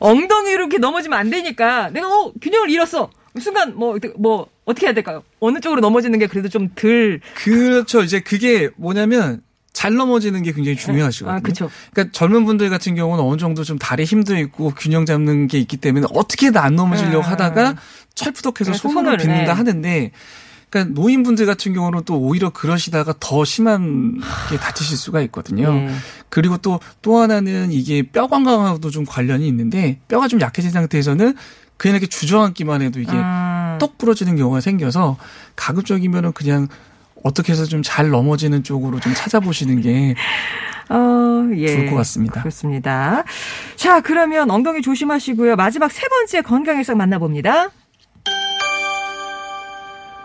엉덩이로 0.00 0.64
이렇게 0.64 0.78
넘어지면 0.78 1.18
안 1.18 1.30
되니까 1.30 1.90
내가 1.90 2.06
어 2.06 2.32
균형을 2.40 2.70
잃었어. 2.70 3.10
순간 3.40 3.74
뭐뭐 3.76 4.46
어떻게 4.64 4.86
해야 4.86 4.94
될까요? 4.94 5.24
어느 5.40 5.58
쪽으로 5.58 5.80
넘어지는 5.80 6.18
게 6.20 6.26
그래도 6.28 6.48
좀 6.48 6.68
덜 6.76 7.20
그렇죠. 7.34 8.02
이제 8.02 8.20
그게 8.20 8.70
뭐냐면 8.76 9.42
잘 9.72 9.94
넘어지는 9.94 10.42
게 10.42 10.52
굉장히 10.52 10.76
중요하시거든요. 10.76 11.36
아, 11.36 11.40
그쵸. 11.40 11.68
그러니까 11.92 12.12
젊은 12.12 12.44
분들 12.44 12.70
같은 12.70 12.94
경우는 12.94 13.24
어느 13.24 13.38
정도 13.38 13.64
좀 13.64 13.76
다리 13.76 14.04
힘도 14.04 14.36
있고 14.36 14.72
균형 14.76 15.04
잡는 15.04 15.48
게 15.48 15.58
있기 15.58 15.78
때문에 15.78 16.06
어떻게든 16.14 16.60
안 16.60 16.76
넘어지려고 16.76 17.22
네. 17.22 17.28
하다가 17.28 17.74
철푸덕해서 18.14 18.72
손으로 18.74 19.02
손을, 19.02 19.16
빗는다 19.18 19.44
네. 19.46 19.50
하는데 19.52 20.12
그러니까 20.74 21.00
노인분들 21.00 21.46
같은 21.46 21.72
경우는 21.72 22.02
또 22.04 22.18
오히려 22.18 22.50
그러시다가 22.50 23.14
더 23.20 23.44
심하게 23.44 24.56
다치실 24.60 24.96
수가 24.96 25.20
있거든요. 25.22 25.72
네. 25.72 25.94
그리고 26.28 26.56
또또 26.58 27.18
하나는 27.18 27.70
이게 27.70 28.02
뼈 28.02 28.26
건강하고도 28.26 28.90
좀 28.90 29.04
관련이 29.04 29.46
있는데 29.46 30.00
뼈가 30.08 30.26
좀 30.26 30.40
약해진 30.40 30.72
상태에서는 30.72 31.34
그냥 31.76 31.96
이렇게 31.96 32.08
주저앉기만 32.08 32.82
해도 32.82 32.98
이게 32.98 33.12
음. 33.12 33.76
똑 33.78 33.98
부러지는 33.98 34.36
경우가 34.36 34.60
생겨서 34.60 35.16
가급적이면은 35.54 36.32
그냥 36.32 36.66
어떻게 37.22 37.52
해서 37.52 37.64
좀 37.64 37.82
잘 37.84 38.10
넘어지는 38.10 38.64
쪽으로 38.64 38.98
좀 38.98 39.14
찾아보시는 39.14 39.80
게 39.80 40.14
어, 40.88 41.48
예. 41.56 41.68
좋을 41.68 41.90
것 41.90 41.96
같습니다. 41.96 42.40
그렇습니다. 42.40 43.22
자, 43.76 44.00
그러면 44.00 44.50
엉덩이 44.50 44.82
조심하시고요. 44.82 45.54
마지막 45.56 45.92
세 45.92 46.08
번째 46.08 46.42
건강의 46.42 46.82
싹 46.82 46.96
만나봅니다. 46.96 47.70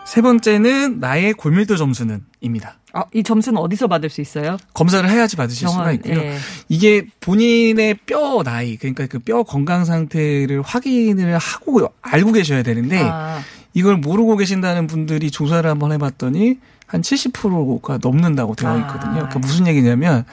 세 0.09 0.21
번째는 0.21 0.99
나의 0.99 1.33
골밀도 1.33 1.77
점수는 1.77 2.23
입니다. 2.41 2.75
아, 2.93 3.03
이 3.13 3.21
점수는 3.21 3.59
어디서 3.61 3.87
받을 3.87 4.09
수 4.09 4.21
있어요? 4.21 4.57
검사를 4.73 5.07
해야지 5.07 5.35
받으실 5.35 5.67
수가 5.67 5.83
병원, 5.83 5.95
있고요. 5.95 6.15
예. 6.19 6.37
이게 6.67 7.05
본인의 7.19 7.99
뼈 8.07 8.41
나이, 8.43 8.75
그러니까 8.77 9.05
그 9.05 9.19
뼈 9.19 9.43
건강 9.43 9.85
상태를 9.85 10.63
확인을 10.63 11.37
하고 11.37 11.87
알고 12.01 12.31
계셔야 12.31 12.63
되는데 12.63 12.99
아, 13.03 13.39
이걸 13.75 13.97
모르고 13.97 14.35
계신다는 14.37 14.87
분들이 14.87 15.29
조사를 15.29 15.69
한번 15.69 15.91
해봤더니 15.91 16.57
한 16.87 17.01
70%가 17.01 17.99
넘는다고 18.01 18.55
되어 18.55 18.71
아. 18.71 18.77
있거든요. 18.79 19.13
그러니까 19.13 19.37
무슨 19.37 19.67
얘기냐면 19.67 20.25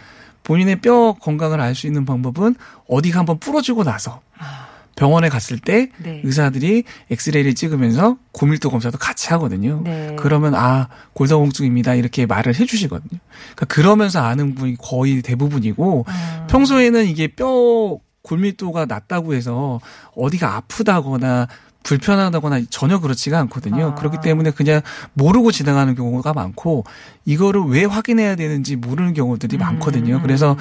본인의 0.44 0.76
뼈 0.80 1.12
건강을 1.20 1.60
알 1.60 1.74
수 1.74 1.86
있는 1.86 2.06
방법은 2.06 2.54
어디가 2.88 3.18
한번 3.18 3.38
부러지고 3.38 3.84
나서 3.84 4.22
병원에 4.96 5.28
갔을 5.28 5.58
때 5.58 5.90
아. 5.92 6.02
네. 6.02 6.20
의사들이 6.24 6.84
엑스레이를 7.10 7.54
찍으면서 7.54 8.16
고밀도 8.32 8.70
검사도 8.70 8.98
같이 8.98 9.28
하거든요. 9.34 9.82
네. 9.84 10.16
그러면 10.18 10.54
아 10.56 10.88
골다공증입니다 11.12 11.94
이렇게 11.94 12.26
말을 12.26 12.58
해주시거든요. 12.58 13.20
그러니까 13.54 13.66
그러면서 13.66 14.20
아는 14.20 14.54
분이 14.54 14.76
거의 14.78 15.22
대부분이고 15.22 16.04
아. 16.08 16.46
평소에는 16.48 17.06
이게 17.06 17.28
뼈 17.28 17.98
골밀도가 18.22 18.86
낮다고 18.86 19.34
해서 19.34 19.80
어디가 20.16 20.56
아프다거나 20.56 21.46
불편하다거나 21.86 22.62
전혀 22.68 22.98
그렇지가 22.98 23.38
않거든요. 23.40 23.86
아. 23.86 23.94
그렇기 23.94 24.18
때문에 24.20 24.50
그냥 24.50 24.80
모르고 25.12 25.52
지나가는 25.52 25.94
경우가 25.94 26.32
많고 26.32 26.84
이거를 27.24 27.62
왜 27.68 27.84
확인해야 27.84 28.34
되는지 28.34 28.74
모르는 28.74 29.14
경우들이 29.14 29.56
음. 29.56 29.60
많거든요. 29.60 30.20
그래서 30.20 30.56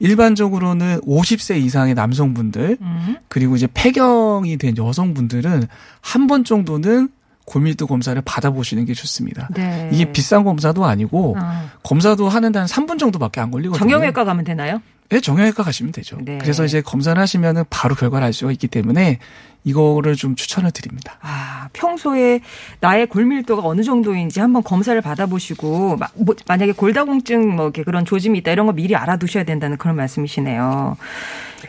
일반적으로는 0.00 1.00
50세 1.02 1.58
이상의 1.62 1.94
남성분들 1.94 2.78
음. 2.80 3.16
그리고 3.28 3.54
이제 3.54 3.68
폐경이 3.72 4.56
된 4.58 4.76
여성분들은 4.76 5.66
한 6.00 6.26
번 6.26 6.42
정도는 6.44 7.10
골밀도 7.46 7.86
검사를 7.86 8.20
받아보시는 8.24 8.86
게 8.86 8.94
좋습니다. 8.94 9.48
네. 9.54 9.90
이게 9.92 10.10
비싼 10.10 10.42
검사도 10.44 10.86
아니고 10.86 11.36
아. 11.38 11.66
검사도 11.82 12.28
하는데 12.28 12.58
한 12.58 12.66
3분 12.66 12.98
정도밖에 12.98 13.40
안 13.42 13.50
걸리거든요. 13.50 13.78
정형외과 13.78 14.24
가면 14.24 14.44
되나요? 14.44 14.80
네, 15.10 15.20
정형외과 15.20 15.62
가시면 15.62 15.92
되죠. 15.92 16.16
네. 16.20 16.38
그래서 16.40 16.64
이제 16.64 16.80
검사를 16.80 17.20
하시면은 17.20 17.64
바로 17.70 17.94
결과를 17.94 18.26
알 18.26 18.32
수가 18.32 18.50
있기 18.52 18.66
때문에 18.68 19.18
이거를 19.64 20.14
좀 20.16 20.34
추천을 20.34 20.70
드립니다. 20.72 21.16
아, 21.22 21.68
평소에 21.72 22.40
나의 22.80 23.06
골밀도가 23.06 23.66
어느 23.66 23.82
정도인지 23.82 24.40
한번 24.40 24.62
검사를 24.62 24.98
받아보시고, 25.00 25.96
마- 25.96 26.08
뭐, 26.16 26.34
만약에 26.46 26.72
골다공증 26.72 27.54
뭐 27.54 27.70
그런 27.70 28.04
조짐이 28.04 28.38
있다 28.38 28.50
이런 28.52 28.66
거 28.66 28.72
미리 28.72 28.94
알아두셔야 28.96 29.44
된다는 29.44 29.76
그런 29.78 29.96
말씀이시네요. 29.96 30.96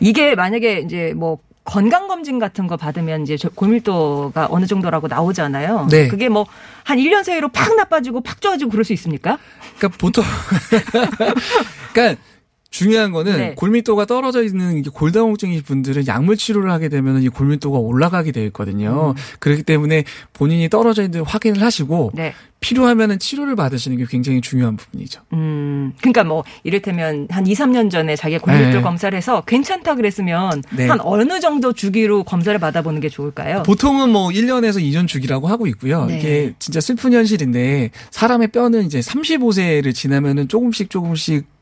이게 0.00 0.34
만약에 0.34 0.80
이제 0.80 1.12
뭐 1.16 1.38
건강검진 1.64 2.38
같은 2.38 2.66
거 2.68 2.76
받으면 2.76 3.22
이제 3.22 3.36
저 3.36 3.48
골밀도가 3.48 4.48
어느 4.50 4.66
정도라고 4.66 5.08
나오잖아요. 5.08 5.88
네. 5.90 6.08
그게 6.08 6.28
뭐 6.28 6.46
한 6.84 6.98
1년 6.98 7.24
사이로 7.24 7.48
팍 7.48 7.74
나빠지고 7.74 8.20
팍 8.22 8.40
좋아지고 8.40 8.70
그럴 8.70 8.84
수 8.84 8.92
있습니까? 8.92 9.38
그러니까 9.76 9.98
보통 9.98 10.22
그러니까 11.92 12.20
중요한 12.70 13.12
거는 13.12 13.36
네. 13.36 13.54
골밀도가 13.54 14.04
떨어져 14.06 14.42
있는 14.42 14.82
골다공증인 14.82 15.62
분들은 15.62 16.06
약물 16.06 16.36
치료를 16.36 16.70
하게 16.70 16.88
되면 16.88 17.22
이 17.22 17.28
골밀도가 17.28 17.78
올라가게 17.78 18.32
되어 18.32 18.44
있거든요. 18.46 19.14
그렇기 19.38 19.62
때문에 19.62 20.04
본인이 20.32 20.68
떨어져 20.68 21.02
있는 21.02 21.20
걸 21.20 21.28
확인을 21.28 21.62
하시고 21.62 22.12
네. 22.14 22.34
필요하면은 22.60 23.18
치료를 23.18 23.54
받으시는 23.54 23.98
게 23.98 24.04
굉장히 24.08 24.40
중요한 24.40 24.76
부분이죠. 24.76 25.20
음, 25.34 25.92
그러니까 26.00 26.24
뭐 26.24 26.42
이를테면 26.64 27.28
한 27.30 27.46
2, 27.46 27.52
3년 27.54 27.90
전에 27.90 28.16
자기가 28.16 28.42
골밀도 28.42 28.78
네. 28.78 28.82
검사를 28.82 29.16
해서 29.16 29.42
괜찮다 29.46 29.94
그랬으면 29.94 30.62
네. 30.76 30.88
한 30.88 30.98
어느 31.02 31.38
정도 31.40 31.72
주기로 31.72 32.24
검사를 32.24 32.58
받아보는 32.58 33.00
게 33.00 33.08
좋을까요? 33.08 33.62
보통은 33.62 34.10
뭐 34.10 34.28
1년에서 34.28 34.82
2년 34.82 35.06
주기라고 35.06 35.48
하고 35.48 35.66
있고요. 35.68 36.06
네. 36.06 36.18
이게 36.18 36.54
진짜 36.58 36.80
슬픈 36.80 37.12
현실인데 37.12 37.90
사람의 38.10 38.48
뼈는 38.48 38.84
이제 38.84 39.00
35세를 39.00 39.94
지나면은 39.94 40.48
조금씩 40.48 40.90
조금씩 40.90 41.55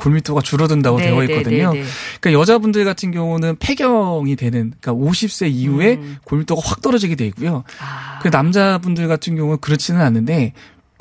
골밀도가 0.00 0.42
줄어든다고 0.42 0.98
네, 0.98 1.04
되어 1.04 1.20
네, 1.20 1.26
있거든요. 1.26 1.72
네, 1.72 1.80
네. 1.80 1.86
그러니까 2.20 2.40
여자분들 2.40 2.84
같은 2.84 3.10
경우는 3.10 3.56
폐경이 3.58 4.36
되는 4.36 4.72
그러니까 4.80 4.92
50세 4.92 5.50
이후에 5.50 5.94
음. 5.94 6.16
골밀도가 6.24 6.62
확 6.64 6.82
떨어지게 6.82 7.14
돼 7.14 7.26
있고요. 7.26 7.64
아. 7.80 8.18
그 8.20 8.28
남자분들 8.28 9.08
같은 9.08 9.36
경우는 9.36 9.58
그렇지는 9.60 10.00
않는데 10.00 10.52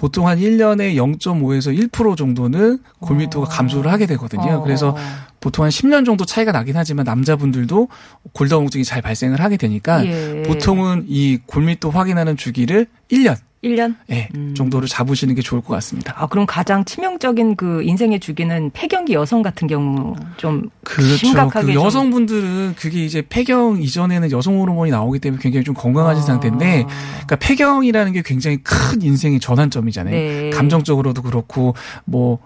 보통 0.02 0.28
한 0.28 0.40
1년에 0.40 0.96
0.5에서 0.96 1.78
1% 1.92 2.18
정도는 2.18 2.80
골밀도가 3.02 3.48
감소를 3.48 3.92
하게 3.92 4.08
되거든요. 4.08 4.54
어. 4.54 4.64
그래서 4.64 4.98
보통 5.40 5.64
한 5.64 5.70
10년 5.70 6.06
정도 6.06 6.26
차이가 6.26 6.52
나긴 6.52 6.76
하지만 6.76 7.06
남자분들도 7.06 7.88
골다공증이 8.34 8.84
잘 8.84 9.04
발생을 9.04 9.40
하게 9.42 9.58
되니까 9.58 10.04
예. 10.06 10.44
보통은 10.48 11.06
이 11.08 11.38
골밀도 11.46 11.92
확인하는 11.92 12.36
주기를 12.36 12.88
1년 13.12 13.38
1년? 13.64 13.96
예, 14.10 14.28
음. 14.36 14.56
정도를 14.56 14.88
잡으시는 14.88 15.36
게 15.36 15.42
좋을 15.42 15.62
것 15.62 15.74
같습니다. 15.76 16.14
아, 16.18 16.26
그럼 16.26 16.48
가장 16.48 16.84
치명적인 16.84 17.56
그 17.58 17.84
인생의 17.84 18.20
주기는 18.20 18.72
폐경기 18.74 19.14
여성 19.14 19.44
같은 19.44 19.68
경우 19.68 20.16
좀 20.38 20.70
그렇죠. 20.84 21.16
심각하게 21.18 21.68
그 21.68 21.74
좀- 21.74 21.84
여성분들은 21.84 22.74
그게 22.76 23.06
이제 23.06 23.22
폐경 23.30 23.80
이전에는 23.82 24.32
여성 24.32 24.60
호르몬이 24.60 24.90
나오기 24.90 25.20
때문에 25.20 25.42
굉장히 25.42 25.64
좀 25.64 25.76
건강하신 25.76 26.24
아. 26.24 26.26
상태인데, 26.26 26.86
그러니까 26.88 27.36
폐경이라는 27.36 28.14
게 28.14 28.24
굉장히 28.26 28.58
큰 28.64 29.02
인생의 29.02 29.40
전환점이잖아요. 29.40 30.14
네. 30.16 30.50
감정적으로도 30.50 31.22
그렇고 31.22 31.76
뭐 32.06 32.40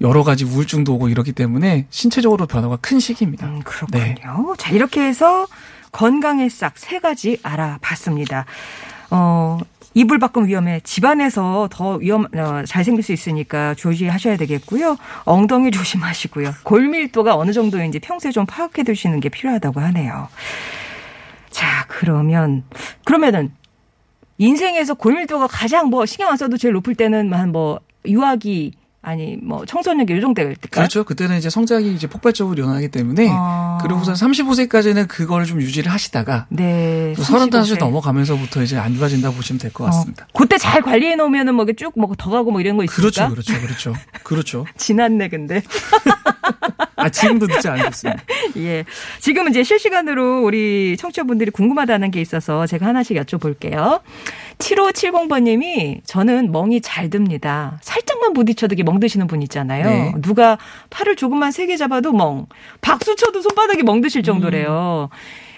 여러 0.00 0.24
가지 0.24 0.44
우울증도 0.44 0.94
오고 0.94 1.08
이렇기 1.10 1.32
때문에 1.32 1.86
신체적으로 1.90 2.46
변화가 2.46 2.76
큰 2.80 2.98
시기입니다. 3.00 3.46
음, 3.46 3.60
그렇군요. 3.64 4.02
네. 4.02 4.14
자, 4.58 4.70
이렇게 4.70 5.02
해서 5.02 5.46
건강의 5.92 6.48
싹 6.50 6.72
세 6.78 6.98
가지 6.98 7.38
알아봤습니다. 7.42 8.46
어, 9.10 9.60
이불 9.94 10.18
밖은 10.18 10.46
위험해. 10.46 10.80
집안에서 10.82 11.68
더 11.70 11.94
위험, 11.94 12.26
어, 12.36 12.64
잘 12.66 12.84
생길 12.84 13.04
수 13.04 13.12
있으니까 13.12 13.74
조심하셔야 13.74 14.36
되겠고요. 14.36 14.96
엉덩이 15.24 15.70
조심하시고요. 15.70 16.52
골밀도가 16.64 17.36
어느 17.36 17.52
정도인지 17.52 18.00
평소에 18.00 18.32
좀 18.32 18.44
파악해 18.44 18.82
두시는 18.82 19.20
게 19.20 19.28
필요하다고 19.28 19.80
하네요. 19.80 20.28
자, 21.50 21.86
그러면, 21.86 22.64
그러면은, 23.04 23.52
인생에서 24.38 24.94
골밀도가 24.94 25.46
가장 25.46 25.90
뭐 25.90 26.04
신경 26.06 26.28
안 26.30 26.36
써도 26.36 26.56
제일 26.56 26.74
높을 26.74 26.96
때는 26.96 27.32
한 27.32 27.52
뭐, 27.52 27.78
유아기, 28.04 28.72
아니, 29.04 29.36
뭐, 29.42 29.64
청소년기 29.66 30.14
요 30.14 30.20
정도 30.20 30.42
될 30.42 30.56
때까? 30.56 30.80
그렇죠. 30.80 31.04
그때는 31.04 31.36
이제 31.36 31.50
성장이 31.50 31.92
이제 31.94 32.06
폭발적으로 32.06 32.56
일어나기 32.56 32.88
때문에 32.88 33.28
아. 33.30 33.78
그러고선 33.82 34.14
35세까지는 34.14 35.06
그거를 35.08 35.44
좀 35.46 35.60
유지를 35.60 35.92
하시다가 35.92 36.46
네. 36.48 37.12
또 37.16 37.22
35세 37.22 37.50
35세. 37.74 37.78
넘어가면서부터 37.78 38.62
이제 38.62 38.78
안 38.78 38.96
좋아진다 38.96 39.28
고 39.30 39.36
보시면 39.36 39.58
될 39.60 39.72
것 39.72 39.84
같습니다. 39.84 40.24
어, 40.32 40.38
그때 40.38 40.56
잘 40.58 40.80
관리해 40.82 41.16
놓으면은 41.16 41.54
뭐 41.54 41.66
쭉 41.66 41.94
뭐 41.98 42.14
더 42.16 42.30
가고 42.30 42.50
뭐 42.50 42.60
이런 42.60 42.76
거 42.76 42.84
있습니까? 42.84 43.28
그렇죠, 43.28 43.28
그렇죠, 43.30 43.60
그렇죠, 43.60 43.94
그렇죠. 44.22 44.66
지났네 44.78 45.28
근데. 45.28 45.62
아 46.96 47.08
지금도 47.10 47.46
늦지 47.46 47.68
않겠습니다. 47.68 48.22
예. 48.58 48.84
지금 49.20 49.48
이제 49.48 49.62
실시간으로 49.64 50.42
우리 50.44 50.96
청취자분들이 50.98 51.50
궁금하다는 51.50 52.10
게 52.10 52.20
있어서 52.20 52.66
제가 52.66 52.86
하나씩 52.86 53.16
여쭤볼게요. 53.16 54.00
7570번님이 54.58 56.00
저는 56.04 56.52
멍이 56.52 56.80
잘 56.80 57.10
듭니다. 57.10 57.78
살짝만 57.82 58.32
부딪혀도 58.32 58.74
이게 58.74 58.82
멍 58.82 59.00
드시는 59.00 59.26
분 59.26 59.42
있잖아요. 59.42 59.84
네. 59.84 60.12
누가 60.22 60.58
팔을 60.90 61.16
조금만 61.16 61.50
세게 61.52 61.76
잡아도 61.76 62.12
멍. 62.12 62.46
박수 62.80 63.16
쳐도 63.16 63.42
손바닥이 63.42 63.82
멍 63.82 64.00
드실 64.00 64.22
정도래요. 64.22 65.08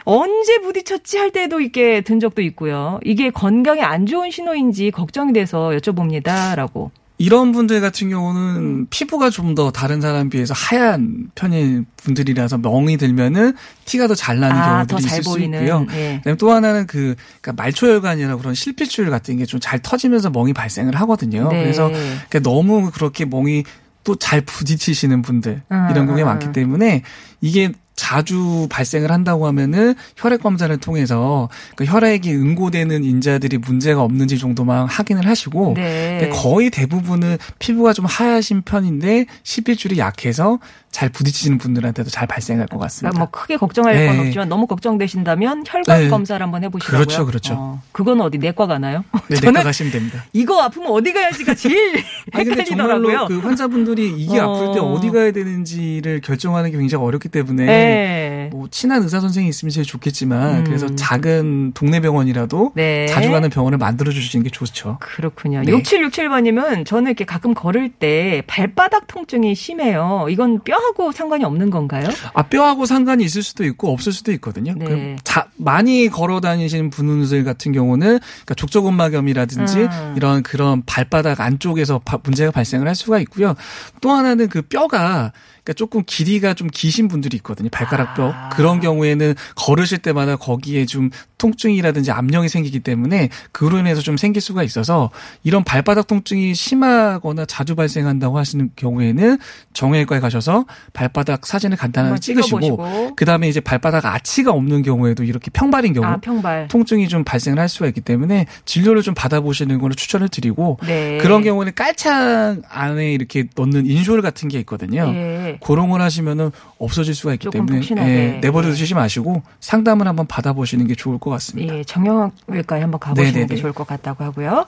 언제 0.04 0.60
부딪혔지 0.60 1.18
할 1.18 1.32
때도 1.32 1.60
이렇게 1.60 2.00
든 2.00 2.20
적도 2.20 2.40
있고요. 2.42 3.00
이게 3.04 3.30
건강에 3.30 3.82
안 3.82 4.06
좋은 4.06 4.30
신호인지 4.30 4.92
걱정이 4.92 5.32
돼서 5.32 5.70
여쭤봅니다. 5.70 6.54
라고. 6.54 6.90
이런 7.18 7.52
분들 7.52 7.80
같은 7.80 8.10
경우는 8.10 8.88
피부가 8.90 9.30
좀 9.30 9.54
더 9.54 9.70
다른 9.70 10.00
사람 10.02 10.28
비해서 10.28 10.52
하얀 10.54 11.30
편인 11.34 11.86
분들이라서 11.96 12.58
멍이 12.58 12.98
들면은 12.98 13.54
티가 13.86 14.06
더 14.06 14.14
잘 14.14 14.38
나는 14.38 14.56
아, 14.56 14.84
경우들이 14.84 15.06
있을 15.06 15.22
수 15.22 15.30
보이는. 15.30 15.58
있고요. 15.62 15.86
예. 15.94 16.16
그다음에 16.18 16.36
또 16.36 16.50
하나는 16.52 16.86
그 16.86 17.14
그러니까 17.40 17.62
말초혈관이나 17.62 18.36
그런 18.36 18.54
실핏줄 18.54 19.08
같은 19.10 19.38
게 19.38 19.46
좀 19.46 19.60
잘 19.60 19.78
터지면서 19.80 20.28
멍이 20.30 20.52
발생을 20.52 20.94
하거든요. 20.96 21.48
네. 21.48 21.62
그래서 21.62 21.88
그러니까 21.88 22.40
너무 22.40 22.90
그렇게 22.90 23.24
멍이 23.24 23.64
또 24.04 24.14
잘 24.16 24.40
부딪히시는 24.42 25.22
분들 25.22 25.62
음, 25.72 25.88
이런 25.90 26.06
경우가 26.06 26.22
음, 26.22 26.26
많기 26.26 26.46
음. 26.48 26.52
때문에 26.52 27.02
이게 27.40 27.72
자주 27.96 28.68
발생을 28.70 29.10
한다고 29.10 29.46
하면은 29.46 29.94
혈액 30.16 30.42
검사를 30.42 30.74
통해서 30.76 31.48
그 31.74 31.84
혈액이 31.84 32.32
응고되는 32.34 33.02
인자들이 33.02 33.58
문제가 33.58 34.02
없는지 34.02 34.38
정도만 34.38 34.86
확인을 34.86 35.26
하시고 35.26 35.74
네. 35.74 36.30
거의 36.32 36.70
대부분은 36.70 37.38
피부가 37.58 37.92
좀 37.92 38.04
하얗신 38.04 38.62
편인데 38.62 39.26
실핏줄이 39.42 39.98
약해서 39.98 40.58
잘 40.96 41.10
부딪히는 41.10 41.58
분들한테도 41.58 42.08
잘 42.08 42.26
발생할 42.26 42.68
것 42.68 42.78
같습니다. 42.78 43.10
그러니까 43.10 43.18
뭐 43.18 43.30
크게 43.30 43.58
걱정할 43.58 43.96
네. 43.96 44.06
건 44.06 44.20
없지만 44.20 44.48
너무 44.48 44.66
걱정되신다면 44.66 45.64
혈관 45.66 46.00
네. 46.04 46.08
검사를 46.08 46.42
한번 46.42 46.64
해보시라고요. 46.64 47.04
그렇죠, 47.04 47.26
그렇죠. 47.26 47.54
어, 47.54 47.82
그건 47.92 48.22
어디 48.22 48.38
내과 48.38 48.66
가나요? 48.66 49.04
네, 49.28 49.36
내과 49.44 49.62
가시면 49.62 49.92
됩니다. 49.92 50.24
이거 50.32 50.58
아프면 50.62 50.92
어디 50.92 51.12
가야지가 51.12 51.54
제일 51.54 52.02
헷갈리더라고요. 52.34 53.26
그 53.28 53.40
환자분들이 53.40 54.14
이게 54.16 54.38
어. 54.38 54.54
아플 54.54 54.72
때 54.72 54.80
어디 54.80 55.10
가야 55.10 55.32
되는지를 55.32 56.22
결정하는 56.22 56.70
게 56.70 56.78
굉장히 56.78 57.04
어렵기 57.04 57.28
때문에 57.28 57.66
네. 57.86 58.48
뭐 58.52 58.68
친한 58.70 59.02
의사 59.02 59.20
선생이 59.20 59.48
있으면 59.48 59.70
제일 59.70 59.84
좋겠지만 59.86 60.58
음. 60.58 60.64
그래서 60.64 60.86
작은 60.94 61.72
동네 61.74 62.00
병원이라도 62.00 62.72
네. 62.74 63.06
자주 63.06 63.30
가는 63.30 63.48
병원을 63.50 63.78
만들어 63.78 64.12
주시는 64.12 64.44
게 64.44 64.50
좋죠. 64.50 64.98
그렇군요. 65.00 65.62
네. 65.62 65.72
6767번님은 65.72 66.86
저는 66.86 67.10
이렇게 67.10 67.24
가끔 67.24 67.54
걸을 67.54 67.90
때 67.90 68.42
발바닥 68.46 69.06
통증이 69.06 69.54
심해요. 69.54 70.26
이건 70.30 70.62
뼈하고 70.64 71.12
상관이 71.12 71.44
없는 71.44 71.70
건가요? 71.70 72.08
아 72.34 72.42
뼈하고 72.42 72.86
상관이 72.86 73.24
있을 73.24 73.42
수도 73.42 73.64
있고 73.64 73.92
없을 73.92 74.12
수도 74.12 74.32
있거든요. 74.32 74.74
네. 74.76 74.84
그 74.84 75.16
자, 75.24 75.48
많이 75.56 76.08
걸어 76.08 76.40
다니시는 76.40 76.90
분들 76.90 77.44
같은 77.44 77.72
경우는 77.72 78.18
그러니까 78.18 78.54
족저근막염이라든지 78.54 79.78
음. 79.80 80.14
이런 80.16 80.42
그런 80.42 80.82
발바닥 80.86 81.40
안쪽에서 81.40 82.00
바- 82.04 82.18
문제가 82.22 82.50
발생을 82.50 82.86
할 82.86 82.94
수가 82.94 83.18
있고요. 83.20 83.54
또 84.00 84.10
하나는 84.10 84.48
그 84.48 84.62
뼈가 84.62 85.32
그러니까 85.66 85.72
조금 85.72 86.02
길이가 86.06 86.54
좀 86.54 86.68
기신 86.72 87.08
분들이 87.08 87.36
있거든요. 87.38 87.68
발가락 87.70 88.14
뼈. 88.14 88.32
아. 88.32 88.48
그런 88.50 88.80
경우에는 88.80 89.34
걸으실 89.56 89.98
때마다 89.98 90.36
거기에 90.36 90.86
좀 90.86 91.10
통증이라든지 91.38 92.10
압력이 92.10 92.48
생기기 92.48 92.80
때문에 92.80 93.28
그로 93.52 93.78
인해서 93.78 94.00
좀 94.00 94.16
생길 94.16 94.40
수가 94.40 94.62
있어서 94.62 95.10
이런 95.44 95.64
발바닥 95.64 96.06
통증이 96.06 96.54
심하거나 96.54 97.44
자주 97.46 97.74
발생한다고 97.74 98.38
하시는 98.38 98.70
경우에는 98.76 99.38
정형외과에 99.72 100.20
가셔서 100.20 100.64
발바닥 100.92 101.46
사진을 101.46 101.76
간단하게 101.76 102.20
찍으시고 102.20 102.60
찍어보시고. 102.60 103.16
그다음에 103.16 103.48
이제 103.48 103.60
발바닥 103.60 104.06
아치가 104.06 104.50
없는 104.52 104.82
경우에도 104.82 105.24
이렇게 105.24 105.50
평발인 105.50 105.92
경우 105.92 106.06
아, 106.06 106.16
평발. 106.18 106.68
통증이 106.68 107.08
좀 107.08 107.24
발생을 107.24 107.58
할 107.58 107.68
수가 107.68 107.86
있기 107.88 108.00
때문에 108.00 108.46
진료를 108.64 109.02
좀 109.02 109.14
받아보시는 109.14 109.78
거를 109.78 109.96
추천을 109.96 110.28
드리고 110.28 110.78
네. 110.86 111.18
그런 111.18 111.42
경우는 111.42 111.72
깔창 111.74 112.62
안에 112.68 113.12
이렇게 113.12 113.44
넣는 113.54 113.86
인쇼를 113.86 114.22
같은 114.22 114.48
게 114.48 114.58
있거든요. 114.60 115.12
예. 115.14 115.58
그런 115.62 115.90
걸 115.90 116.00
하시면은 116.00 116.50
없어질 116.78 117.14
수가 117.14 117.34
있기 117.34 117.50
때문에. 117.50 117.80
예, 117.98 118.38
내버려 118.40 118.68
두시지 118.68 118.94
마시고 118.94 119.42
상담을 119.60 120.06
한번 120.06 120.26
받아보시는 120.26 120.86
게 120.86 120.94
좋을 120.94 121.18
것 121.18 121.25
같습니다. 121.30 121.76
예, 121.78 121.84
정형외과에 121.84 122.80
한번 122.80 123.00
가보시는 123.00 123.32
네네네. 123.32 123.54
게 123.54 123.60
좋을 123.60 123.72
것 123.72 123.86
같다고 123.86 124.24
하고요. 124.24 124.66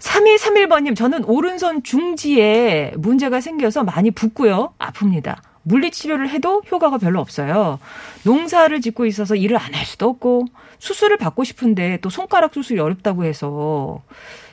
3231번님, 0.00 0.96
저는 0.96 1.24
오른손 1.24 1.82
중지에 1.82 2.92
문제가 2.96 3.40
생겨서 3.40 3.84
많이 3.84 4.10
붓고요. 4.10 4.74
아픕니다. 4.78 5.36
물리치료를 5.64 6.28
해도 6.30 6.60
효과가 6.70 6.98
별로 6.98 7.20
없어요. 7.20 7.78
농사를 8.24 8.80
짓고 8.80 9.06
있어서 9.06 9.36
일을 9.36 9.56
안 9.58 9.72
할 9.74 9.86
수도 9.86 10.08
없고, 10.08 10.46
수술을 10.80 11.16
받고 11.18 11.44
싶은데 11.44 11.98
또 12.02 12.10
손가락 12.10 12.52
수술이 12.54 12.80
어렵다고 12.80 13.24
해서, 13.24 14.02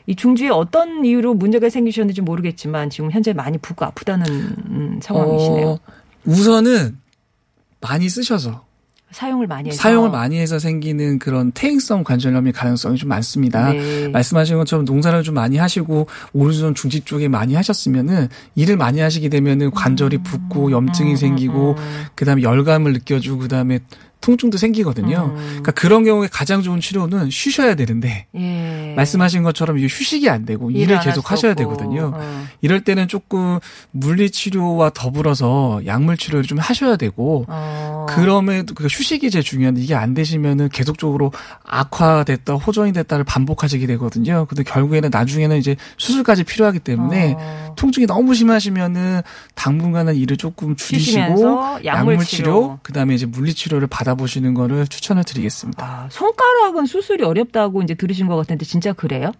이 0.05 0.15
중지에 0.15 0.49
어떤 0.49 1.03
이유로 1.03 1.33
문제가 1.33 1.69
생기셨는지 1.69 2.21
모르겠지만, 2.21 2.91
지금 2.91 3.09
현재 3.11 3.33
많이 3.33 3.57
붓고 3.57 3.85
아프다는 3.85 4.25
음, 4.27 4.99
상황이시네요. 5.01 5.67
어, 5.67 5.79
우선은 6.25 6.99
많이 7.81 8.07
쓰셔서 8.07 8.65
사용을 9.11 9.47
많이 9.47 9.69
해서. 9.69 9.77
사용을 9.81 10.11
많이 10.11 10.37
해서 10.37 10.59
생기는 10.59 11.17
그런 11.19 11.51
퇴행성 11.53 12.03
관절염의 12.03 12.53
가능성이 12.53 12.97
좀 12.97 13.09
많습니다. 13.09 13.73
네. 13.73 14.07
말씀하신 14.09 14.57
것처럼 14.57 14.85
농사를 14.85 15.21
좀 15.23 15.35
많이 15.35 15.57
하시고 15.57 16.07
오른손 16.33 16.75
중지 16.75 17.01
쪽에 17.01 17.27
많이 17.27 17.55
하셨으면은 17.55 18.27
일을 18.55 18.77
많이 18.77 18.99
하시게 18.99 19.29
되면은 19.29 19.71
관절이 19.71 20.17
음. 20.17 20.23
붓고 20.23 20.71
염증이 20.71 21.17
생기고 21.17 21.75
그다음에 22.15 22.43
열감을 22.43 22.93
느껴주고 22.93 23.39
그다음에 23.39 23.79
통증도 24.21 24.57
생기거든요. 24.57 25.33
음. 25.33 25.35
그러니까 25.37 25.71
그런 25.71 26.03
경우에 26.03 26.27
가장 26.29 26.61
좋은 26.61 26.81
치료는 26.81 27.29
쉬셔야 27.29 27.75
되는데 27.75 28.25
예. 28.35 28.93
말씀하신 28.97 29.43
것처럼 29.43 29.79
휴식이 29.79 30.29
안 30.29 30.45
되고 30.45 30.69
일을 30.71 30.99
계속 30.99 31.25
수 31.25 31.31
하셔야 31.33 31.53
없고. 31.53 31.63
되거든요. 31.63 32.11
어. 32.13 32.45
이럴 32.59 32.81
때는 32.81 33.07
조금 33.07 33.59
물리 33.91 34.29
치료와 34.29 34.89
더불어서 34.89 35.79
약물 35.85 36.17
치료를 36.17 36.43
좀 36.43 36.57
하셔야 36.57 36.97
되고 36.97 37.45
어. 37.47 37.78
그럼에도 38.15 38.73
그 38.73 38.85
휴식이 38.85 39.29
제일 39.31 39.43
중요한데 39.43 39.81
이게 39.81 39.95
안 39.95 40.13
되시면은 40.13 40.69
계속적으로 40.69 41.31
악화됐다 41.63 42.55
호전이 42.55 42.93
됐다를 42.93 43.23
반복하시게 43.23 43.85
되거든요. 43.87 44.45
근데 44.47 44.63
결국에는 44.63 45.09
나중에는 45.11 45.57
이제 45.57 45.75
수술까지 45.97 46.43
필요하기 46.43 46.79
때문에 46.79 47.35
어. 47.37 47.75
통증이 47.77 48.05
너무 48.05 48.33
심하시면은 48.33 49.21
당분간은 49.55 50.15
일을 50.15 50.37
조금 50.37 50.75
줄이시고 50.75 51.79
약물. 51.85 52.19
치료 52.19 52.79
그다음에 52.83 53.15
이제 53.15 53.25
물리 53.25 53.53
치료를 53.53 53.87
받아보시는 53.87 54.53
거를 54.53 54.87
추천을 54.87 55.23
드리겠습니다. 55.23 55.85
아, 55.85 56.07
손가락은 56.11 56.85
수술이 56.85 57.23
어렵다고 57.23 57.81
이제 57.81 57.93
들으신 57.95 58.27
것 58.27 58.35
같은데 58.35 58.65
진짜 58.65 58.93
그래요? 58.93 59.31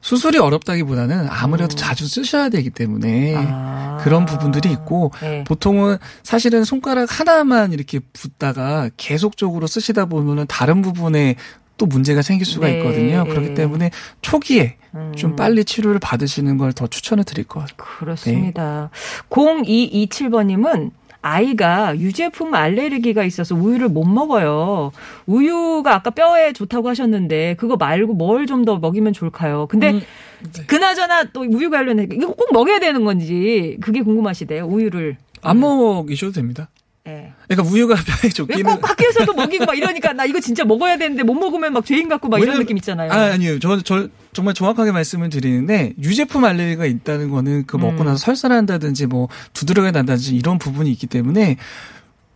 수술이 0.00 0.38
어렵다기보다는 0.38 1.28
아무래도 1.28 1.76
자주 1.76 2.06
쓰셔야 2.08 2.48
되기 2.48 2.70
때문에 2.70 3.34
음. 3.34 3.46
아. 3.50 3.98
그런 4.02 4.24
부분들이 4.24 4.70
있고 4.72 5.12
네. 5.20 5.44
보통은 5.44 5.98
사실은 6.22 6.64
손가락 6.64 7.20
하나만 7.20 7.72
이렇게 7.72 8.00
붓다가 8.12 8.88
계속적으로 8.96 9.66
쓰시다 9.66 10.06
보면은 10.06 10.46
다른 10.48 10.80
부분에 10.80 11.36
또 11.76 11.86
문제가 11.86 12.22
생길 12.22 12.46
수가 12.46 12.66
네, 12.66 12.78
있거든요. 12.78 13.24
네. 13.24 13.30
그렇기 13.30 13.54
때문에 13.54 13.90
초기에 14.20 14.76
음. 14.94 15.12
좀 15.16 15.36
빨리 15.36 15.64
치료를 15.64 15.98
받으시는 15.98 16.58
걸 16.58 16.72
더 16.72 16.86
추천을 16.86 17.24
드릴 17.24 17.44
것 17.44 17.60
같아요. 17.60 17.76
그렇습니다. 17.76 18.90
0227번님은 19.30 20.90
아이가 21.22 21.98
유제품 21.98 22.54
알레르기가 22.54 23.24
있어서 23.24 23.54
우유를 23.54 23.88
못 23.88 24.04
먹어요. 24.04 24.90
우유가 25.26 25.94
아까 25.94 26.10
뼈에 26.10 26.52
좋다고 26.52 26.88
하셨는데 26.88 27.56
그거 27.58 27.76
말고 27.76 28.14
뭘 28.14 28.46
좀 28.46 28.64
더 28.64 28.78
먹이면 28.78 29.12
좋을까요? 29.12 29.66
근데 29.68 29.90
음, 29.90 30.00
네. 30.52 30.64
그나저나 30.66 31.24
또 31.32 31.42
우유 31.42 31.68
관련해 31.70 32.08
이거 32.12 32.32
꼭 32.34 32.52
먹여야 32.52 32.78
되는 32.80 33.04
건지 33.04 33.76
그게 33.82 34.02
궁금하시대요. 34.02 34.64
우유를. 34.66 35.16
안 35.42 35.60
먹이셔도 35.60 36.32
됩니다. 36.32 36.68
예. 37.10 37.32
그러니까 37.48 37.72
우유가 37.74 37.94
뼈에 38.04 38.16
왜 38.24 38.28
좋기는 38.30 38.62
꼭 38.62 38.88
학교에서도 38.88 39.32
먹이고 39.34 39.64
막 39.64 39.76
이러니까 39.76 40.12
나 40.12 40.24
이거 40.24 40.38
진짜 40.40 40.64
먹어야 40.64 40.96
되는데 40.96 41.22
못 41.22 41.34
먹으면 41.34 41.72
막 41.72 41.84
죄인 41.84 42.08
같고 42.08 42.28
막 42.28 42.38
이런 42.38 42.48
왜냐면- 42.48 42.62
느낌 42.64 42.76
있잖아요. 42.78 43.10
아, 43.12 43.32
아니요. 43.32 43.58
저, 43.58 43.80
저, 43.82 44.08
정말 44.32 44.54
정확하게 44.54 44.92
말씀을 44.92 45.28
드리는데, 45.28 45.92
유제품 46.00 46.44
알레르기가 46.44 46.86
있다는 46.86 47.30
거는 47.30 47.64
그 47.66 47.76
먹고 47.76 48.02
음. 48.02 48.06
나서 48.06 48.18
설사한다든지 48.18 49.06
뭐 49.06 49.28
두드러가 49.54 49.90
난다든지 49.90 50.36
이런 50.36 50.58
부분이 50.58 50.90
있기 50.92 51.08
때문에 51.08 51.56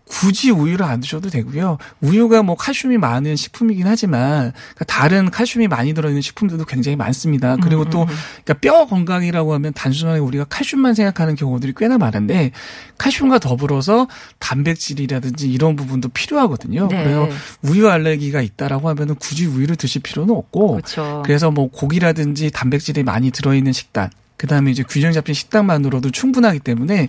굳이 0.07 0.51
우유를 0.51 0.85
안 0.85 1.01
드셔도 1.01 1.31
되고요. 1.31 1.79
우유가 2.01 2.43
뭐 2.43 2.57
칼슘이 2.57 2.99
많은 2.99 3.37
식품이긴 3.37 3.87
하지만 3.87 4.53
그러니까 4.53 4.85
다른 4.87 5.31
칼슘이 5.31 5.67
많이 5.67 5.95
들어있는 5.95 6.21
식품들도 6.21 6.67
굉장히 6.67 6.97
많습니다. 6.97 7.57
그리고 7.57 7.89
또 7.89 8.05
그러니까 8.05 8.55
뼈 8.55 8.87
건강이라고 8.87 9.55
하면 9.55 9.73
단순하게 9.73 10.21
우리가 10.21 10.45
칼슘만 10.45 10.95
생각하는 10.95 11.37
경우들이 11.37 11.73
꽤나 11.77 11.97
많은데 11.97 12.53
칼슘과 12.99 13.39
더불어서 13.39 14.07
단백질이라든지 14.41 15.51
이런 15.51 15.75
부분도 15.75 16.11
필요하거든요. 16.11 16.89
네. 16.89 17.03
그래서 17.03 17.29
우유 17.63 17.89
알레르기가 17.89 18.43
있다라고 18.43 18.91
하면은 18.91 19.15
굳이 19.15 19.47
우유를 19.47 19.77
드실 19.77 20.03
필요는 20.03 20.35
없고 20.35 20.73
그렇죠. 20.73 21.23
그래서 21.25 21.51
뭐 21.51 21.71
고기라든지 21.71 22.51
단백질이 22.51 23.03
많이 23.03 23.31
들어있는 23.31 23.73
식단, 23.73 24.11
그 24.37 24.47
다음에 24.47 24.71
이제 24.71 24.85
균형 24.87 25.13
잡힌 25.13 25.35
식단만으로도 25.35 26.11
충분하기 26.11 26.61
때문에 26.61 27.09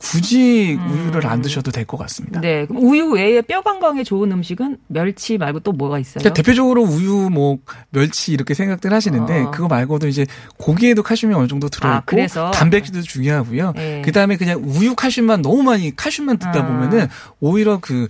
굳이 0.00 0.78
우유를 0.88 1.26
안 1.26 1.42
드셔도 1.42 1.70
될 1.70 1.84
것 1.84 1.96
같습니다. 1.98 2.40
네. 2.40 2.66
우유 2.70 3.10
외에 3.10 3.42
뼈 3.42 3.60
건강에 3.62 4.02
좋은 4.02 4.30
음식은 4.32 4.78
멸치 4.86 5.36
말고 5.38 5.60
또 5.60 5.72
뭐가 5.72 5.98
있어요? 5.98 6.20
그러니까 6.20 6.34
대표적으로 6.34 6.82
우유, 6.82 7.28
뭐 7.30 7.58
멸치 7.90 8.32
이렇게 8.32 8.54
생각들 8.54 8.92
하시는데 8.92 9.40
어. 9.42 9.50
그거 9.50 9.68
말고도 9.68 10.08
이제 10.08 10.26
고기에도 10.56 11.02
칼슘이 11.02 11.34
어느 11.34 11.48
정도 11.48 11.68
들어있고 11.68 12.16
아? 12.40 12.50
단백질도 12.52 13.02
중요하고요. 13.02 13.72
네. 13.76 14.02
그 14.04 14.12
다음에 14.12 14.36
그냥 14.36 14.62
우유 14.64 14.94
칼슘만 14.94 15.42
너무 15.42 15.62
많이 15.62 15.94
칼슘만 15.94 16.38
듣다 16.38 16.60
아. 16.60 16.66
보면은 16.66 17.08
오히려 17.40 17.78
그 17.80 18.08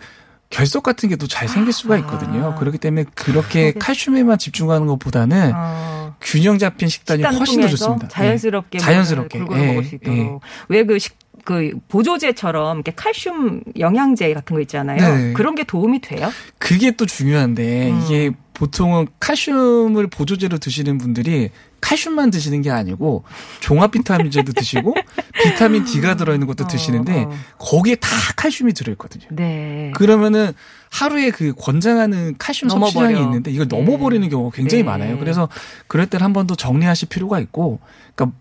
결석 0.51 0.83
같은 0.83 1.09
게 1.09 1.17
또 1.17 1.27
잘 1.29 1.49
생길 1.49 1.73
수가 1.73 1.97
있거든요. 1.99 2.53
아. 2.53 2.55
그렇기 2.57 2.79
때문에 2.79 3.05
그렇게 3.15 3.73
칼슘에만 3.73 4.37
집중하는 4.39 4.87
것보다는 4.89 5.53
어. 5.55 6.10
균형 6.21 6.59
잡힌 6.59 6.89
식단이 6.89 7.23
훨씬 7.23 7.61
더 7.61 7.69
좋습니다. 7.69 8.09
자연스럽게 8.09 8.77
예. 8.77 8.79
자연스럽게 8.79 9.39
골고루 9.39 9.61
예, 9.61 9.67
먹을 9.67 9.85
수 9.85 9.95
있도록 9.97 10.19
예. 10.19 10.39
왜그식그 10.69 11.73
보조제처럼 11.89 12.79
이렇게 12.79 12.93
칼슘 12.95 13.63
영양제 13.79 14.33
같은 14.35 14.55
거 14.55 14.61
있잖아요. 14.63 15.17
네. 15.17 15.33
그런 15.33 15.55
게 15.55 15.65
도움이 15.65 16.01
돼요? 16.01 16.31
그게 16.59 16.91
또 16.93 17.07
중요한데 17.07 17.91
음. 17.91 18.03
이게 18.05 18.31
보통은 18.55 19.07
칼슘을 19.19 20.09
보조제로 20.09 20.59
드시는 20.59 20.99
분들이 20.99 21.51
칼슘만 21.81 22.31
드시는 22.31 22.63
게 22.63 22.71
아니고 22.71 23.25
종합 23.61 23.91
비타민제도 23.93 24.53
드시고 24.53 24.95
비타민 25.43 25.85
D가 25.85 26.17
들어있는 26.17 26.47
것도 26.47 26.65
어, 26.65 26.67
드시는데 26.67 27.25
어. 27.25 27.33
거기에 27.59 27.97
다 27.97 28.09
칼슘이 28.37 28.73
들어있거든요. 28.73 29.27
네. 29.31 29.91
그러면은 29.95 30.53
하루에 30.91 31.31
그 31.31 31.55
권장하는 31.57 32.35
칼슘 32.39 32.69
섭취량이. 32.69 33.21
있는데 33.21 33.51
이걸 33.51 33.69
네. 33.69 33.77
넘어버리는 33.77 34.29
경우가 34.29 34.55
굉장히 34.55 34.83
네. 34.83 34.91
많아요. 34.91 35.19
그래서 35.19 35.49
그럴 35.87 36.07
때는 36.07 36.25
한번 36.25 36.47
더 36.47 36.55
정리하실 36.55 37.09
필요가 37.09 37.39
있고, 37.41 37.79
그러니까 38.15 38.37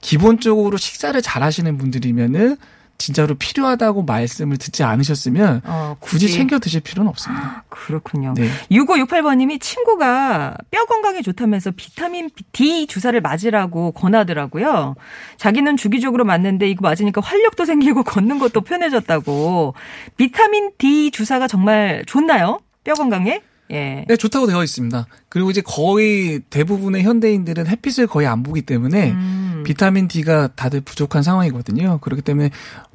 기본적으로 0.00 0.76
식사를 0.76 1.20
잘 1.20 1.42
하시는 1.42 1.76
분들이면은 1.76 2.56
진짜로 3.00 3.34
필요하다고 3.34 4.02
말씀을 4.02 4.58
듣지 4.58 4.84
않으셨으면 4.84 5.62
어, 5.64 5.96
굳이 6.00 6.28
챙겨 6.28 6.58
드실 6.58 6.82
필요는 6.82 7.08
없습니다. 7.08 7.64
그렇군요. 7.70 8.34
네. 8.36 8.50
6568번님이 8.70 9.58
친구가 9.58 10.54
뼈 10.70 10.84
건강에 10.84 11.22
좋다면서 11.22 11.70
비타민 11.76 12.28
D 12.52 12.86
주사를 12.86 13.18
맞으라고 13.18 13.92
권하더라고요. 13.92 14.96
자기는 15.38 15.78
주기적으로 15.78 16.26
맞는데 16.26 16.68
이거 16.68 16.82
맞으니까 16.82 17.22
활력도 17.22 17.64
생기고 17.64 18.02
걷는 18.04 18.38
것도 18.38 18.60
편해졌다고. 18.60 19.74
비타민 20.18 20.70
D 20.76 21.10
주사가 21.10 21.48
정말 21.48 22.04
좋나요? 22.06 22.60
뼈 22.84 22.92
건강에? 22.92 23.40
예. 23.70 24.04
네, 24.06 24.16
좋다고 24.16 24.46
되어 24.46 24.62
있습니다. 24.62 25.06
그리고 25.28 25.50
이제 25.50 25.62
거의 25.64 26.40
대부분의 26.50 27.02
현대인들은 27.02 27.66
햇빛을 27.66 28.08
거의 28.08 28.26
안 28.26 28.42
보기 28.42 28.62
때문에 28.62 29.12
음. 29.12 29.62
비타민 29.64 30.08
D가 30.08 30.48
다들 30.56 30.80
부족한 30.80 31.22
상황이거든요. 31.22 31.98
그렇기 32.00 32.22
때문에 32.22 32.50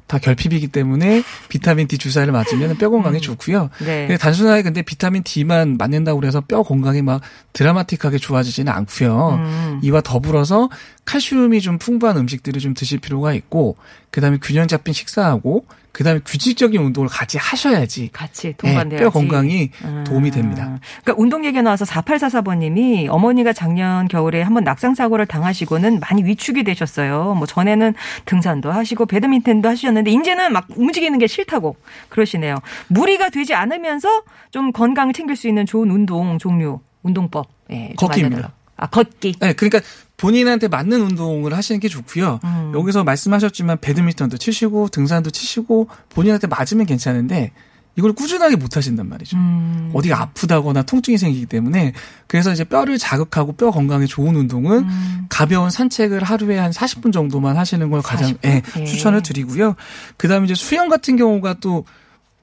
다 0.06 0.18
결핍이기 0.18 0.68
때문에 0.68 1.22
비타민 1.48 1.88
D 1.88 1.98
주사를 1.98 2.30
맞으면 2.32 2.76
뼈 2.78 2.90
건강에 2.90 3.18
좋고요. 3.18 3.70
네. 3.80 4.06
근데 4.06 4.16
단순하게 4.16 4.62
근데 4.62 4.82
비타민 4.82 5.22
D만 5.24 5.76
맞는다고 5.78 6.20
그래서 6.20 6.40
뼈 6.40 6.62
건강이 6.62 7.02
막 7.02 7.20
드라마틱하게 7.52 8.18
좋아지지는 8.18 8.72
않고요. 8.72 9.34
음. 9.34 9.80
이와 9.82 10.00
더불어서 10.02 10.70
칼슘이 11.04 11.60
좀 11.60 11.78
풍부한 11.78 12.16
음식들을 12.16 12.60
좀 12.60 12.74
드실 12.74 12.98
필요가 12.98 13.32
있고 13.32 13.76
그다음에 14.10 14.38
균형 14.40 14.68
잡힌 14.68 14.94
식사하고 14.94 15.66
그다음에 15.96 16.20
규칙적인 16.26 16.78
운동을 16.78 17.08
같이 17.08 17.38
하셔야지 17.38 18.10
같이 18.12 18.48
예, 18.48 18.52
동반돼야지. 18.52 19.02
뼈 19.02 19.10
건강이 19.10 19.70
아. 19.82 20.04
도움이 20.06 20.30
됩니다. 20.30 20.78
그러니까 21.02 21.14
운동 21.16 21.46
얘기 21.46 21.62
나와서 21.62 21.86
4844번님이 21.86 23.08
어머니가 23.08 23.54
작년 23.54 24.06
겨울에 24.06 24.42
한번 24.42 24.62
낙상 24.62 24.94
사고를 24.94 25.24
당하시고는 25.24 26.00
많이 26.00 26.22
위축이 26.22 26.64
되셨어요. 26.64 27.34
뭐 27.38 27.46
전에는 27.46 27.94
등산도 28.26 28.70
하시고 28.70 29.06
배드민턴도 29.06 29.66
하셨는데 29.70 30.10
이제는 30.10 30.52
막 30.52 30.66
움직이는 30.76 31.18
게 31.18 31.26
싫다고 31.26 31.76
그러시네요. 32.10 32.56
무리가 32.88 33.30
되지 33.30 33.54
않으면서 33.54 34.22
좀 34.50 34.72
건강을 34.72 35.14
챙길 35.14 35.34
수 35.34 35.48
있는 35.48 35.64
좋은 35.64 35.90
운동 35.90 36.38
종류, 36.38 36.78
운동법. 37.04 37.48
예, 37.70 37.94
좀 37.98 38.08
걷기입니다. 38.08 38.52
아 38.76 38.86
걷기. 38.86 39.36
네, 39.40 39.52
그러니까 39.54 39.80
본인한테 40.16 40.68
맞는 40.68 41.00
운동을 41.00 41.54
하시는 41.54 41.80
게 41.80 41.88
좋고요. 41.88 42.40
음. 42.44 42.72
여기서 42.74 43.04
말씀하셨지만 43.04 43.78
배드민턴도 43.80 44.38
치시고 44.38 44.88
등산도 44.88 45.30
치시고 45.30 45.88
본인한테 46.10 46.46
맞으면 46.46 46.86
괜찮은데 46.86 47.52
이걸 47.96 48.12
꾸준하게 48.12 48.56
못 48.56 48.76
하신단 48.76 49.08
말이죠. 49.08 49.38
음. 49.38 49.90
어디가 49.94 50.20
아프다거나 50.20 50.82
통증이 50.82 51.16
생기기 51.16 51.46
때문에 51.46 51.94
그래서 52.26 52.52
이제 52.52 52.62
뼈를 52.62 52.98
자극하고 52.98 53.52
뼈 53.52 53.70
건강에 53.70 54.04
좋은 54.04 54.36
운동은 54.36 54.84
음. 54.84 55.26
가벼운 55.30 55.70
산책을 55.70 56.22
하루에 56.22 56.58
한 56.58 56.70
40분 56.70 57.12
정도만 57.12 57.56
하시는 57.56 57.88
걸 57.90 58.02
가장 58.02 58.34
40분? 58.34 58.38
예, 58.44 58.62
예. 58.80 58.84
추천을 58.84 59.22
드리고요. 59.22 59.76
그다음에 60.18 60.44
이제 60.44 60.54
수영 60.54 60.90
같은 60.90 61.16
경우가 61.16 61.54
또 61.60 61.84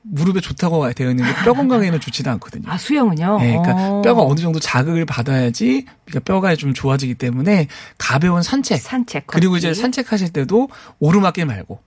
무릎에 0.06 0.42
좋다고 0.42 0.92
되어 0.94 1.10
있는데 1.12 1.34
뼈 1.46 1.54
건강에는 1.54 2.00
좋지도 2.00 2.30
않거든요. 2.32 2.70
아 2.70 2.78
수영은요. 2.78 3.40
예, 3.42 3.48
그러니까 3.58 3.74
어. 3.76 4.02
뼈가 4.02 4.22
어느 4.22 4.40
정도 4.40 4.60
자극을 4.60 5.06
받아야지 5.06 5.86
그러니까 6.06 6.20
뼈가 6.26 6.56
좀 6.56 6.74
좋아지기 6.74 7.16
때문에 7.16 7.68
가벼운 7.98 8.42
산책 8.44 8.82
산책. 8.82 9.28
그리고 9.28 9.54
걷기. 9.54 9.60
이제 9.70 9.74
산책하실 9.74 10.34
때도 10.34 10.70
오르막길 11.00 11.46
말고 11.46 11.80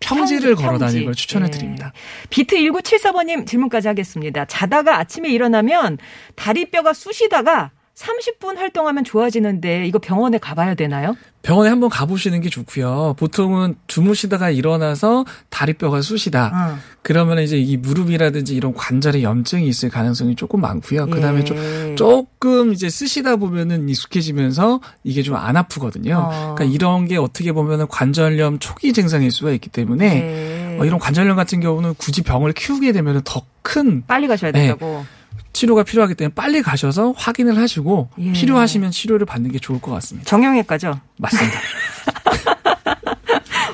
평지를 0.00 0.54
평- 0.54 0.66
걸어 0.66 0.78
다니는 0.78 0.92
평지. 1.00 1.04
걸 1.06 1.14
추천을 1.14 1.46
예. 1.48 1.50
드립니다. 1.50 1.92
비트 2.30 2.56
1974번님 2.56 3.46
질문까지 3.46 3.88
하겠습니다. 3.88 4.44
자다가 4.44 4.98
아침에 4.98 5.28
일어나면 5.30 5.98
다리뼈가 6.36 6.92
쑤시다가 6.92 7.70
30분 7.98 8.56
활동하면 8.56 9.02
좋아지는데 9.02 9.86
이거 9.86 9.98
병원에 9.98 10.38
가봐야 10.38 10.74
되나요? 10.74 11.16
병원에 11.42 11.68
한번 11.68 11.90
가보시는 11.90 12.40
게 12.40 12.48
좋고요. 12.48 13.16
보통은 13.18 13.74
주무시다가 13.88 14.50
일어나서 14.50 15.24
다리뼈가 15.50 16.00
쑤시다. 16.02 16.52
어. 16.54 16.78
그러면 17.02 17.40
이제 17.40 17.58
이 17.58 17.76
무릎이라든지 17.76 18.54
이런 18.54 18.72
관절에 18.74 19.22
염증이 19.22 19.66
있을 19.66 19.88
가능성이 19.88 20.36
조금 20.36 20.60
많고요. 20.60 21.06
그 21.06 21.20
다음에 21.20 21.40
예. 21.40 21.44
좀 21.44 21.96
조금 21.96 22.72
이제 22.72 22.88
쓰시다 22.88 23.36
보면은 23.36 23.88
익숙해지면서 23.88 24.80
이게 25.04 25.22
좀 25.22 25.38
안 25.38 25.56
아프거든요. 25.56 26.16
어. 26.30 26.54
그러니까 26.56 26.64
이런 26.64 27.06
게 27.06 27.16
어떻게 27.16 27.52
보면은 27.52 27.86
관절염 27.88 28.58
초기 28.58 28.92
증상일 28.92 29.30
수가 29.30 29.52
있기 29.52 29.70
때문에 29.70 30.14
네. 30.20 30.78
어, 30.80 30.84
이런 30.84 30.98
관절염 30.98 31.36
같은 31.36 31.60
경우는 31.60 31.94
굳이 31.94 32.22
병을 32.22 32.52
키우게 32.52 32.92
되면은 32.92 33.22
더 33.24 33.42
큰 33.68 34.02
빨리 34.06 34.26
가셔야 34.26 34.50
네. 34.50 34.60
된다고. 34.60 35.04
치료가 35.52 35.82
필요하기 35.82 36.14
때문에 36.14 36.34
빨리 36.34 36.62
가셔서 36.62 37.12
확인을 37.16 37.58
하시고 37.58 38.10
예. 38.18 38.32
필요하시면 38.32 38.90
치료를 38.90 39.26
받는 39.26 39.50
게 39.50 39.58
좋을 39.58 39.80
것 39.80 39.90
같습니다. 39.92 40.28
정형외과죠. 40.28 41.00
맞습니다. 41.16 41.58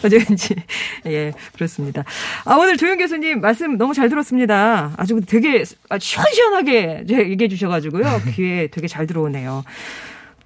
어제인지 0.05 0.55
예 1.07 1.33
그렇습니다. 1.55 2.05
아 2.45 2.55
오늘 2.57 2.77
조영 2.77 2.99
교수님 2.99 3.41
말씀 3.41 3.77
너무 3.79 3.95
잘 3.95 4.09
들었습니다. 4.09 4.93
아주 4.97 5.21
되게 5.27 5.65
아주 5.89 6.07
시원시원하게 6.07 7.05
얘기해 7.09 7.49
주셔가지고요 7.49 8.21
귀에 8.35 8.69
되게 8.69 8.87
잘 8.87 9.07
들어오네요. 9.07 9.65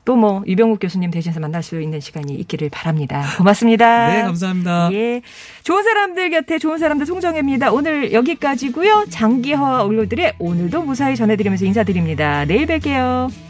또뭐 0.08 0.42
이병국 0.46 0.80
교수님 0.80 1.10
대신해서 1.10 1.38
만날 1.38 1.62
수 1.62 1.78
있는 1.78 2.00
시간이 2.00 2.32
있기를 2.32 2.70
바랍니다. 2.70 3.22
고맙습니다. 3.36 4.08
네, 4.08 4.22
감사합니다. 4.22 4.88
예, 4.92 5.20
좋은 5.64 5.82
사람들 5.82 6.30
곁에 6.30 6.58
좋은 6.58 6.78
사람들 6.78 7.04
송정혜입니다. 7.04 7.70
오늘 7.72 8.14
여기까지고요. 8.14 9.04
장기화와 9.10 9.82
올로들의 9.84 10.34
오늘도 10.38 10.82
무사히 10.82 11.14
전해드리면서 11.14 11.66
인사드립니다. 11.66 12.46
내일 12.46 12.66
뵐게요. 12.66 13.47